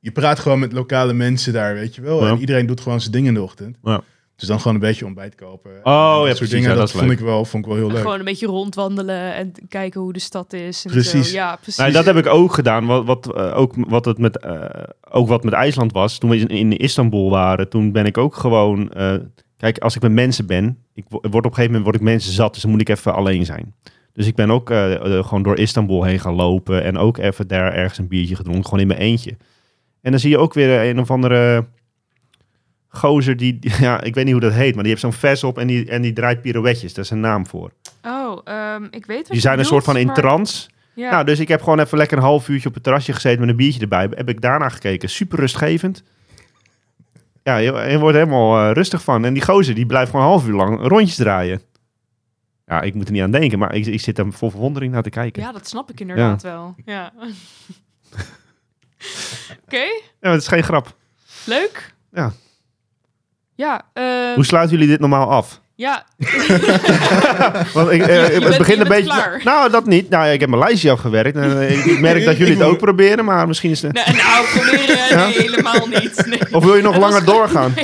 [0.00, 2.24] Je praat gewoon met lokale mensen daar, weet je wel.
[2.24, 2.30] Ja.
[2.32, 3.76] En iedereen doet gewoon zijn dingen in de ochtend.
[3.82, 4.00] Ja.
[4.40, 5.70] Dus dan gewoon een beetje ontbijt kopen.
[5.70, 6.38] Oh, ja, dat precies.
[6.38, 7.18] soort dingen, Ja, dat, vond, leuk.
[7.18, 8.00] ik wel, vond ik wel heel leuk.
[8.00, 10.84] Gewoon een beetje rondwandelen en kijken hoe de stad is.
[10.84, 11.28] En Precies.
[11.30, 11.34] Zo.
[11.36, 11.76] Ja, precies.
[11.76, 12.86] Nou, dat heb ik ook gedaan.
[12.86, 14.64] Wat, wat, eh, ook, wat het met, eh,
[15.10, 16.18] ook wat met IJsland was.
[16.18, 18.92] Toen we in, in Istanbul waren, toen ben ik ook gewoon...
[18.92, 19.14] eh,
[19.56, 22.02] kijk, als ik met mensen ben, ik wo- word op een gegeven moment word ik
[22.02, 22.52] mensen zat.
[22.52, 23.74] Dus dan moet ik even alleen zijn.
[24.12, 26.82] Dus ik ben ook gewoon door Istanbul heen gaan lopen.
[26.84, 28.64] En ook even daar ergens een biertje gedronken.
[28.64, 29.36] Gewoon in mijn eentje.
[30.02, 31.66] En dan zie je ook weer een of andere
[32.92, 33.58] gozer die...
[33.80, 34.72] Ja, ik weet niet hoe dat heet.
[34.74, 36.94] Maar die heeft zo'n vest op en die, en die draait pirouetjes.
[36.94, 37.72] Daar is een naam voor.
[38.02, 40.68] Oh, ehm, ik weet wat Die zijn een soort van in maar- trance.
[40.94, 41.10] Ja.
[41.10, 43.48] Nou, dus ik heb gewoon even lekker een half uurtje op het terrasje gezeten met
[43.48, 44.08] een biertje erbij.
[44.14, 45.08] Heb ik daarna gekeken.
[45.10, 46.02] Super rustgevend.
[47.42, 49.24] Ja, je, je wordt helemaal eh, rustig van.
[49.24, 51.62] En die gozer, die blijft gewoon een half uur lang rondjes draaien.
[52.66, 55.02] Ja, ik moet er niet aan denken, maar ik, ik zit er vol verwondering naar
[55.02, 55.42] te kijken.
[55.42, 56.74] Ja, ja, dat snap ik inderdaad wel.
[56.84, 57.12] Ja.
[59.64, 59.84] Oké,
[60.20, 60.96] het is geen grap.
[61.46, 61.94] leuk.
[62.12, 62.32] Ja.
[63.60, 65.60] Ja, ehm, Hoe sluiten jullie dit normaal af?
[65.74, 66.04] ja,
[67.74, 69.04] Want ik, eh, het bent- begint een beetje.
[69.04, 69.40] klaar.
[69.44, 70.08] Nou, dat niet.
[70.10, 71.36] Nou, ik heb mijn lijstje afgewerkt.
[71.36, 73.92] En, eh, ik, ik merk dat jullie het ook proberen, maar misschien is het.
[73.92, 76.26] nee, nou, proberen nee, helemaal niet.
[76.26, 76.40] Nee.
[76.50, 77.74] Of wil je nog langer doorgaan?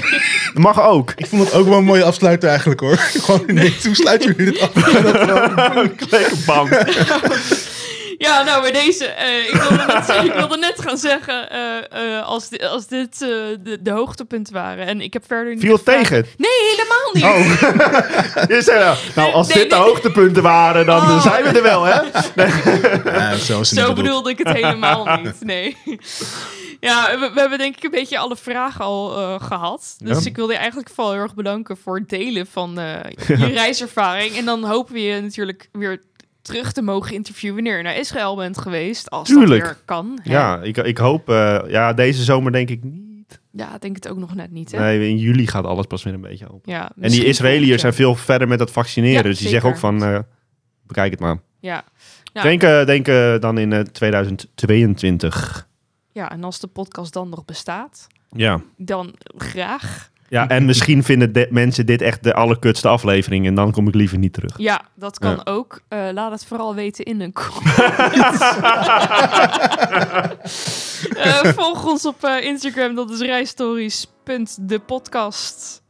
[0.55, 1.12] Dat mag ook.
[1.16, 2.97] Ik vond het ook wel een mooie afsluiter eigenlijk hoor.
[2.97, 4.70] Gewoon ineens, hoe sluiten jullie dit af?
[6.11, 6.68] Lekker bam.
[8.19, 9.07] Ja, nou, bij deze.
[9.07, 11.51] eh, ik, wilde net, ik wilde net gaan zeggen.
[11.51, 13.29] eh, eh, als, di- als dit eh,
[13.62, 14.87] de, de hoogtepunten waren.
[14.87, 15.62] En ik heb verder niet.
[15.62, 16.27] Viel tegen?
[16.37, 17.25] Nee, helemaal niet.
[17.25, 18.49] Oh.
[18.57, 19.85] Je zei, nou, nou, als Nee, dit de nee.
[19.85, 21.23] hoogtepunten waren, dan Oh.
[21.23, 22.01] zijn we er wel, hè?
[23.05, 23.95] Ja, zo is het Zo niet bedoeld.
[23.95, 25.35] bedoelde ik het helemaal niet.
[25.45, 25.77] Nee.
[26.81, 29.95] Ja, we, we hebben denk ik een beetje alle vragen al eh, gehad.
[29.99, 30.31] Dus Ja.
[30.31, 32.95] ik wilde je eigenlijk vooral heel erg bedanken voor het delen van eh,
[33.39, 34.37] je reiservaring.
[34.37, 36.03] En dan hopen we je natuurlijk weer
[36.47, 39.11] terug te mogen interviewen wanneer je naar Israël bent geweest.
[39.11, 39.63] Als Tuurlijk.
[39.65, 40.19] dat weer kan.
[40.23, 40.33] hè.
[40.33, 41.29] Ja, ik, ik hoop...
[41.29, 43.41] eh, ja, deze zomer denk ik niet.
[43.53, 44.73] ja, ik denk het ook nog net niet.
[44.73, 44.79] Hè?
[44.79, 46.73] Nee, in juli gaat alles pas weer een beetje open.
[46.73, 49.17] Ja, En die Israëliërs zijn veel verder met dat vaccineren.
[49.17, 50.19] Ja, dus die zeggen ook van, eh,
[50.83, 51.39] bekijk het maar.
[51.61, 51.85] Ja.
[52.33, 52.43] Ja.
[52.43, 53.07] Denk, eh, denk
[53.43, 55.69] dan in eh, 2022.
[56.13, 58.61] ja, en als de podcast dan nog bestaat, Ja.
[58.77, 60.11] dan graag.
[60.29, 63.47] Ja, en misschien vinden de mensen dit echt de allerkutste aflevering.
[63.47, 64.59] En dan kom ik liever niet terug.
[64.59, 65.53] Ja, dat kan Ja.
[65.53, 65.81] ook.
[65.89, 68.41] Eh, laat het vooral weten in een comment.
[71.16, 75.83] Eh, volg ons op eh, Instagram, dat is rijstories.depodcast.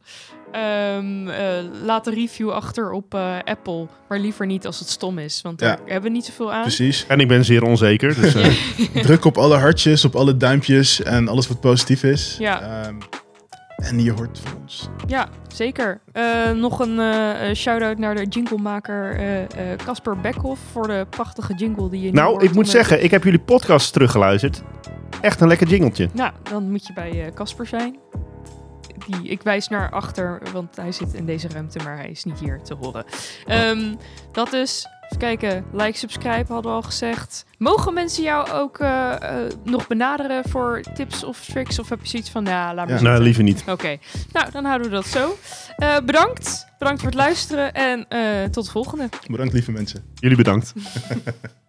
[0.51, 1.47] Ehm eh,
[1.83, 5.59] laat een review achter op eh, Apple, maar liever niet als het stom is, want
[5.59, 5.77] daar Ja.
[5.85, 6.61] hebben we niet zoveel aan.
[6.61, 7.05] Precies.
[7.07, 8.21] En ik ben zeer onzeker.
[8.21, 8.53] Dus, eh,
[9.05, 12.35] Druk op alle hartjes, op alle duimpjes en alles wat positief is.
[12.39, 12.61] Ja.
[12.61, 12.95] Ehm,
[13.77, 14.89] en je hoort van ons.
[15.07, 15.99] Ja, zeker.
[16.11, 21.05] Eh, nog een eh, eh, shout-out naar de jinglemaker eh, eh, Casper Beckhoff voor de
[21.09, 24.63] prachtige jingle die je nu nou, hoort ik moet zeggen, ik heb jullie podcast teruggeluisterd.
[25.21, 26.09] Echt een lekker jingeltje.
[26.13, 27.97] Nou, dan moet je bij eh, Casper zijn.
[29.07, 32.39] Die, ik wijs naar achter, want hij zit in deze ruimte, maar hij is niet
[32.39, 33.05] hier te horen.
[33.45, 33.93] Ehm,
[34.31, 37.45] dat is, even kijken, like, subscribe hadden we al gezegd.
[37.57, 39.13] Mogen mensen jou ook eh,
[39.45, 41.79] eh, nog benaderen voor tips of tricks?
[41.79, 42.91] Of heb je zoiets van, nou, laat maar Ja.
[42.91, 43.09] zitten.
[43.11, 43.63] Nou, liever niet.
[43.67, 43.97] Oké,
[44.31, 45.37] nou, dan houden we dat zo.
[45.75, 46.65] Eh, bedankt.
[46.79, 49.09] Bedankt voor het luisteren en eh, tot de volgende.
[49.27, 50.03] Bedankt lieve mensen.
[50.15, 50.73] Jullie bedankt.